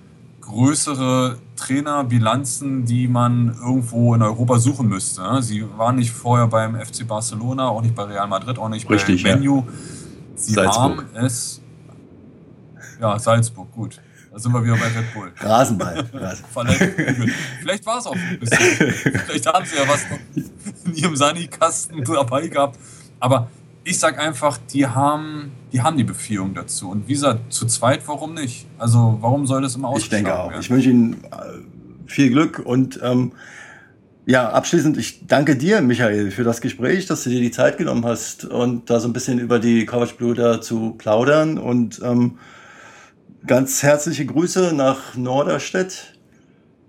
größere 0.47 1.39
Trainerbilanzen, 1.57 2.85
die 2.85 3.09
man 3.09 3.57
irgendwo 3.61 4.15
in 4.15 4.23
Europa 4.23 4.59
suchen 4.59 4.89
müsste. 4.89 5.43
Sie 5.43 5.65
waren 5.77 5.97
nicht 5.97 6.13
vorher 6.13 6.47
beim 6.47 6.77
FC 6.81 7.07
Barcelona, 7.07 7.69
auch 7.69 7.83
nicht 7.83 7.95
bei 7.95 8.05
Real 8.05 8.29
Madrid, 8.29 8.59
auch 8.59 8.69
nicht 8.69 8.89
Richtig, 8.89 9.23
bei 9.23 9.37
Menu. 9.37 9.59
Ja. 9.59 9.73
Sie 10.37 10.53
Salzburg. 10.53 10.83
haben 10.83 11.07
es. 11.15 11.61
Ja, 13.01 13.19
Salzburg, 13.19 13.73
gut. 13.73 14.01
Da 14.33 14.39
sind 14.39 14.53
wir 14.53 14.63
wieder 14.63 14.77
bei 14.77 14.87
Red 14.89 15.15
Bull. 15.15 15.33
Rasenball. 15.39 16.05
Vielleicht 17.61 17.87
war 17.87 17.99
es 17.99 18.07
auch 18.07 18.15
ein 18.15 18.39
bisschen. 18.39 18.59
Vielleicht 19.27 19.47
haben 19.47 19.65
sie 19.65 19.77
ja 19.77 19.89
was 19.89 20.05
in 20.85 20.95
ihrem 20.95 21.17
Sani-Kasten 21.17 22.05
dabei 22.05 22.49
gehabt. 22.49 22.79
Aber 23.19 23.49
ich 23.87 23.99
sag 23.99 24.18
einfach, 24.18 24.59
die 24.72 24.87
haben, 24.87 25.53
die 25.72 25.81
haben 25.81 25.96
die 25.96 26.05
Beziehung 26.05 26.55
dazu. 26.55 26.90
Und 26.90 27.09
wie 27.09 27.12
gesagt, 27.12 27.53
zu 27.53 27.66
zweit, 27.66 28.07
warum 28.07 28.35
nicht? 28.35 28.66
Also, 28.79 29.18
warum 29.20 29.46
soll 29.46 29.62
das 29.62 29.77
immer 29.77 29.88
ausgeschlagen 29.88 30.27
Ich 30.27 30.31
denke 30.31 30.38
auch. 30.38 30.51
Werden? 30.51 30.61
Ich 30.61 30.70
wünsche 30.70 30.90
Ihnen 30.90 31.25
äh, 31.25 32.07
viel 32.07 32.31
Glück 32.31 32.59
und 32.59 33.01
ähm, 33.03 33.33
ja, 34.27 34.51
abschließend, 34.51 34.96
ich 34.96 35.27
danke 35.29 35.57
dir, 35.57 35.81
Michael, 35.81 36.33
für 36.33 36.42
das 36.42 36.61
Gespräch, 36.61 37.07
dass 37.07 37.22
du 37.22 37.31
dir 37.31 37.40
die 37.40 37.53
Zeit 37.53 37.79
genommen 37.79 38.05
hast 38.05 38.44
und 38.44 38.90
da 38.90 38.99
so 38.99 39.09
ein 39.09 39.12
bisschen 39.12 39.38
über 39.38 39.61
die 39.61 39.87
Couchbluter 39.87 40.61
zu 40.61 40.94
plaudern 40.99 41.59
und 41.59 42.01
ähm, 42.03 42.38
Ganz 43.46 43.85
herzliche 43.85 44.27
Grüße 44.27 44.72
nach 44.75 45.14
Norderstedt. 45.14 46.14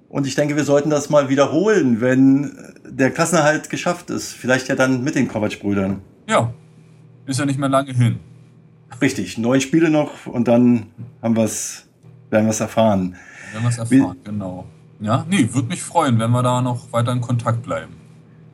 Und 0.10 0.26
ich 0.26 0.34
denke, 0.34 0.56
wir 0.56 0.64
sollten 0.64 0.90
das 0.90 1.10
mal 1.10 1.30
wiederholen, 1.30 2.02
wenn 2.02 2.58
der 2.84 3.12
Klassenerhalt 3.12 3.70
geschafft 3.70 4.10
ist. 4.10 4.34
Vielleicht 4.34 4.68
ja 4.68 4.76
dann 4.76 5.04
mit 5.04 5.14
den 5.14 5.28
Kovac-Brüdern. 5.28 6.02
Ja, 6.28 6.52
ist 7.28 7.40
ja 7.40 7.46
nicht 7.46 7.60
mehr 7.60 7.70
lange 7.70 7.94
hin. 7.94 8.20
Richtig, 9.02 9.38
neun 9.38 9.62
Spiele 9.62 9.90
noch 9.90 10.26
und 10.26 10.48
dann 10.48 10.88
haben 11.22 11.36
wir's, 11.36 11.88
werden 12.30 12.46
wir 12.46 12.52
es 12.52 12.60
erfahren. 12.60 13.16
Werden 13.52 13.64
wir 13.64 13.70
es 13.70 13.78
erfahren, 13.78 14.18
Wie, 14.24 14.24
genau. 14.24 14.66
Ja, 15.00 15.26
nee, 15.30 15.48
würde 15.52 15.68
mich 15.68 15.84
freuen, 15.84 16.18
wenn 16.20 16.32
wir 16.32 16.42
da 16.42 16.62
noch 16.62 16.92
weiter 16.92 17.12
in 17.12 17.22
Kontakt 17.22 17.64
bleiben. 17.64 17.94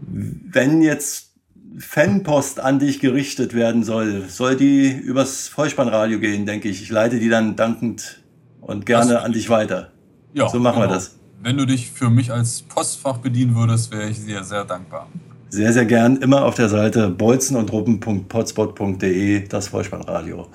Wenn 0.02 0.82
jetzt 0.82 1.34
Fanpost 1.80 2.60
an 2.60 2.80
dich 2.80 3.00
gerichtet 3.00 3.54
werden 3.54 3.84
soll, 3.84 4.28
soll 4.28 4.56
die 4.56 4.92
übers 4.92 5.48
Vollspannradio 5.48 6.20
gehen, 6.20 6.46
denke 6.46 6.68
ich. 6.68 6.82
Ich 6.82 6.90
leite 6.90 7.20
die 7.20 7.30
dann 7.30 7.56
dankend 7.56 8.24
und 8.60 8.86
gerne 8.86 9.22
an 9.22 9.32
dich 9.32 9.50
weiter. 9.50 9.92
Ja, 10.34 10.50
so 10.50 10.60
machen 10.60 10.82
genau. 10.82 10.92
wir 10.92 10.96
das. 10.96 11.18
Wenn 11.42 11.58
du 11.58 11.66
dich 11.66 11.92
für 11.92 12.10
mich 12.10 12.32
als 12.32 12.62
Postfach 12.64 13.18
bedienen 13.18 13.56
würdest, 13.56 13.92
wäre 13.92 14.10
ich 14.10 14.26
dir 14.26 14.44
sehr 14.44 14.66
dankbar. 14.66 15.08
Sehr, 15.54 15.72
sehr 15.72 15.86
gern. 15.86 16.18
Immer 16.18 16.44
auf 16.46 16.56
der 16.56 16.68
Seite 16.68 17.10
bolzenundruppen.potspot.de, 17.10 19.48
das 19.48 19.68
Vollspannradio. 19.68 20.48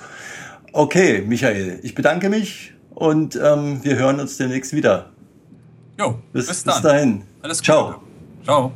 Okay, 0.72 1.22
Michael, 1.24 1.78
ich 1.84 1.94
bedanke 1.94 2.28
mich 2.28 2.72
und 2.96 3.38
ähm, 3.40 3.78
wir 3.84 3.94
hören 3.94 4.18
uns 4.18 4.38
demnächst 4.38 4.72
wieder. 4.72 5.12
Jo, 6.00 6.18
bis, 6.32 6.48
bis, 6.48 6.64
dann. 6.64 6.74
bis 6.74 6.82
dahin. 6.82 7.22
Alles 7.42 7.58
Gute. 7.58 7.66
Ciao. 7.66 8.02
Ciao. 8.42 8.72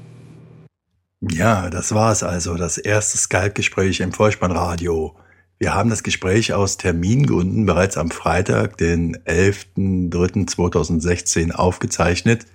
Ja, 1.28 1.68
das 1.70 1.92
war 1.92 2.12
es 2.12 2.22
also, 2.22 2.54
das 2.54 2.78
erste 2.78 3.18
Skype-Gespräch 3.18 3.98
im 3.98 4.12
Vollspannradio. 4.12 5.16
Wir 5.58 5.74
haben 5.74 5.90
das 5.90 6.04
Gespräch 6.04 6.52
aus 6.52 6.76
Termingründen 6.76 7.66
bereits 7.66 7.96
am 7.96 8.12
Freitag, 8.12 8.76
den 8.76 9.16
11.03.2016 9.24 11.50
aufgezeichnet 11.50 12.46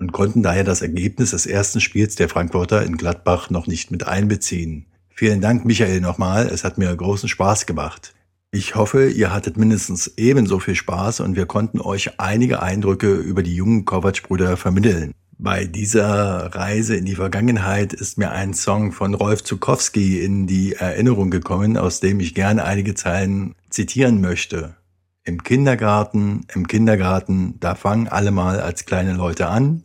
und 0.00 0.12
konnten 0.12 0.42
daher 0.42 0.64
das 0.64 0.82
Ergebnis 0.82 1.30
des 1.30 1.46
ersten 1.46 1.80
Spiels 1.80 2.16
der 2.16 2.28
Frankfurter 2.28 2.84
in 2.84 2.96
Gladbach 2.96 3.50
noch 3.50 3.66
nicht 3.66 3.90
mit 3.90 4.08
einbeziehen. 4.08 4.86
Vielen 5.10 5.42
Dank, 5.42 5.66
Michael, 5.66 6.00
nochmal. 6.00 6.46
Es 6.46 6.64
hat 6.64 6.78
mir 6.78 6.94
großen 6.96 7.28
Spaß 7.28 7.66
gemacht. 7.66 8.14
Ich 8.50 8.74
hoffe, 8.74 9.08
ihr 9.08 9.32
hattet 9.32 9.58
mindestens 9.58 10.14
ebenso 10.16 10.58
viel 10.58 10.74
Spaß 10.74 11.20
und 11.20 11.36
wir 11.36 11.46
konnten 11.46 11.80
euch 11.80 12.18
einige 12.18 12.62
Eindrücke 12.62 13.14
über 13.14 13.42
die 13.42 13.54
jungen 13.54 13.84
Kovac-Brüder 13.84 14.56
vermitteln. 14.56 15.12
Bei 15.38 15.66
dieser 15.66 16.54
Reise 16.54 16.96
in 16.96 17.04
die 17.04 17.14
Vergangenheit 17.14 17.92
ist 17.92 18.18
mir 18.18 18.30
ein 18.30 18.52
Song 18.54 18.92
von 18.92 19.14
Rolf 19.14 19.44
Zukowski 19.44 20.20
in 20.20 20.46
die 20.46 20.72
Erinnerung 20.72 21.30
gekommen, 21.30 21.76
aus 21.76 22.00
dem 22.00 22.20
ich 22.20 22.34
gerne 22.34 22.64
einige 22.64 22.94
Zeilen 22.94 23.54
zitieren 23.68 24.20
möchte. 24.20 24.76
Im 25.24 25.42
Kindergarten, 25.42 26.46
im 26.54 26.66
Kindergarten, 26.66 27.60
da 27.60 27.74
fangen 27.74 28.08
alle 28.08 28.30
mal 28.30 28.60
als 28.60 28.86
kleine 28.86 29.12
Leute 29.12 29.48
an. 29.48 29.84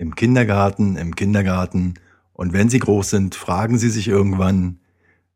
Im 0.00 0.14
Kindergarten, 0.14 0.96
im 0.96 1.14
Kindergarten. 1.14 1.92
Und 2.32 2.54
wenn 2.54 2.70
sie 2.70 2.78
groß 2.78 3.10
sind, 3.10 3.34
fragen 3.34 3.76
sie 3.76 3.90
sich 3.90 4.08
irgendwann, 4.08 4.78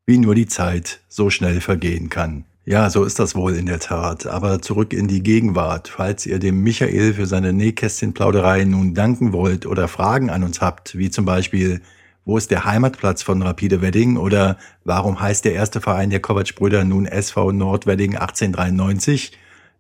wie 0.07 0.17
nur 0.17 0.35
die 0.35 0.47
Zeit 0.47 1.03
so 1.07 1.29
schnell 1.29 1.61
vergehen 1.61 2.09
kann. 2.09 2.47
Ja, 2.65 2.89
so 2.89 3.05
ist 3.05 3.19
das 3.19 3.35
wohl 3.35 3.57
in 3.57 3.67
der 3.67 3.79
Tat. 3.79 4.27
Aber 4.27 4.63
zurück 4.63 4.95
in 4.95 5.07
die 5.07 5.23
Gegenwart. 5.23 5.89
Falls 5.89 6.25
ihr 6.25 6.39
dem 6.39 6.63
Michael 6.63 7.13
für 7.13 7.27
seine 7.27 7.53
Nähkästchenplauderei 7.53 8.65
nun 8.65 8.95
danken 8.95 9.35
wollt 9.35 9.67
oder 9.67 9.87
Fragen 9.87 10.31
an 10.31 10.43
uns 10.43 10.63
habt, 10.63 10.97
wie 10.97 11.11
zum 11.11 11.27
Beispiel, 11.27 11.83
wo 12.25 12.39
ist 12.39 12.51
der 12.51 12.65
Heimatplatz 12.65 13.23
von 13.23 13.43
Rapide 13.43 13.83
Wedding 13.83 14.17
oder 14.17 14.57
warum 14.83 15.21
heißt 15.21 15.45
der 15.45 15.53
erste 15.53 15.83
Verein 15.83 16.09
der 16.09 16.21
Kovac-Brüder 16.21 16.85
nun 16.85 17.05
SV 17.05 17.53
Nordwedding 17.53 18.17
1893, 18.17 19.33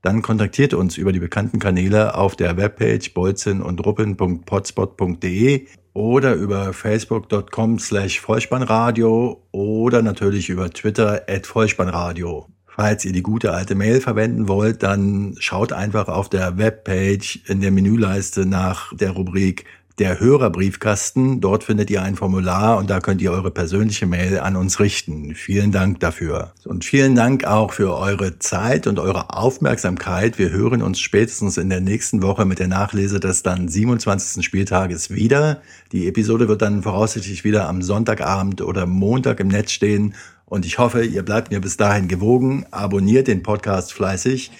dann 0.04 0.20
kontaktiert 0.20 0.74
uns 0.74 0.98
über 0.98 1.12
die 1.12 1.18
bekannten 1.18 1.58
Kanäle 1.58 2.14
auf 2.14 2.36
der 2.36 2.58
Webpage 2.58 3.14
bolzen 3.14 3.62
und 3.62 3.84
ruppen.potspot.de 3.84 5.66
oder 5.94 6.34
über 6.34 6.74
facebook.com 6.74 7.78
slash 7.78 8.20
Vollspannradio 8.20 9.42
oder 9.50 10.02
natürlich 10.02 10.50
über 10.50 10.68
Twitter 10.68 11.22
at 11.26 11.46
Vollspannradio. 11.46 12.46
Falls 12.66 13.06
ihr 13.06 13.12
die 13.12 13.22
gute 13.22 13.52
alte 13.52 13.74
Mail 13.76 14.02
verwenden 14.02 14.46
wollt, 14.46 14.82
dann 14.82 15.36
schaut 15.38 15.72
einfach 15.72 16.08
auf 16.08 16.28
der 16.28 16.58
Webpage 16.58 17.40
in 17.46 17.62
der 17.62 17.70
Menüleiste 17.70 18.44
nach 18.44 18.94
der 18.94 19.12
Rubrik 19.12 19.64
der 19.98 20.18
Hörerbriefkasten. 20.18 21.40
Dort 21.40 21.64
findet 21.64 21.90
ihr 21.90 22.02
ein 22.02 22.16
Formular 22.16 22.78
und 22.78 22.90
da 22.90 23.00
könnt 23.00 23.22
ihr 23.22 23.30
eure 23.30 23.50
persönliche 23.50 24.06
Mail 24.06 24.40
an 24.40 24.56
uns 24.56 24.80
richten. 24.80 25.34
Vielen 25.34 25.70
Dank 25.70 26.00
dafür. 26.00 26.52
Und 26.64 26.84
vielen 26.84 27.14
Dank 27.14 27.44
auch 27.44 27.72
für 27.72 27.96
eure 27.96 28.38
Zeit 28.38 28.86
und 28.86 28.98
eure 28.98 29.30
Aufmerksamkeit. 29.30 30.38
Wir 30.38 30.50
hören 30.50 30.82
uns 30.82 30.98
spätestens 30.98 31.56
in 31.56 31.70
der 31.70 31.80
nächsten 31.80 32.22
Woche 32.22 32.44
mit 32.44 32.58
der 32.58 32.68
Nachlese 32.68 33.20
des 33.20 33.42
dann 33.42 33.68
27. 33.68 34.44
Spieltages 34.44 35.10
wieder. 35.10 35.62
Die 35.92 36.08
Episode 36.08 36.48
wird 36.48 36.62
dann 36.62 36.82
voraussichtlich 36.82 37.44
wieder 37.44 37.68
am 37.68 37.82
Sonntagabend 37.82 38.62
oder 38.62 38.86
Montag 38.86 39.38
im 39.40 39.48
Netz 39.48 39.70
stehen. 39.70 40.14
Und 40.46 40.66
ich 40.66 40.78
hoffe, 40.78 41.04
ihr 41.04 41.22
bleibt 41.22 41.50
mir 41.50 41.60
bis 41.60 41.76
dahin 41.76 42.06
gewogen, 42.06 42.66
abonniert 42.70 43.28
den 43.28 43.42
Podcast 43.42 43.92
fleißig 43.92 44.50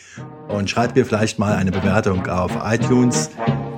und 0.49 0.71
schreibt 0.71 0.97
mir 0.97 1.05
vielleicht 1.05 1.39
mal 1.39 1.55
eine 1.55 1.73
Bewertung 1.73 2.27
auf 2.27 2.53
iTunes. 2.65 3.31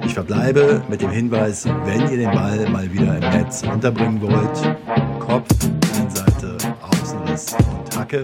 Ich 0.07 0.15
verbleibe 0.15 0.85
mit 0.89 1.03
dem 1.03 1.11
Hinweis, 1.11 1.67
wenn 1.85 2.03
ihr 2.03 2.17
den 2.17 2.31
Ball 2.31 2.71
mal 2.71 2.91
wieder 2.93 3.17
im 3.17 3.29
Netz 3.29 3.65
unterbringen 3.65 4.23
wollt, 4.23 4.79
Kopf, 5.19 5.49
Innenseite, 5.97 6.57
Außenriss 6.81 7.55
und 7.55 7.99
Hacke, 7.99 8.23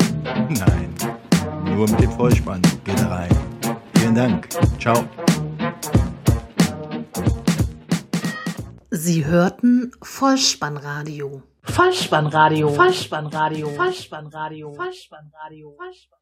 nein, 0.48 0.94
nur 1.64 1.90
mit 1.90 2.00
dem 2.00 2.12
Vollspann 2.12 2.62
geht 2.84 3.04
rein. 3.10 3.28
Vielen 3.96 4.14
Dank. 4.14 4.48
Ciao. 4.78 5.04
Sie 8.90 9.26
hörten 9.26 9.90
Vollspannradio. 10.02 11.42
Vollspannradio. 11.64 12.68
Vollspannradio. 12.68 13.68
Vollspannradio. 13.70 14.72
Vollspannradio. 14.72 15.72
Vollspannradio. 15.76 16.21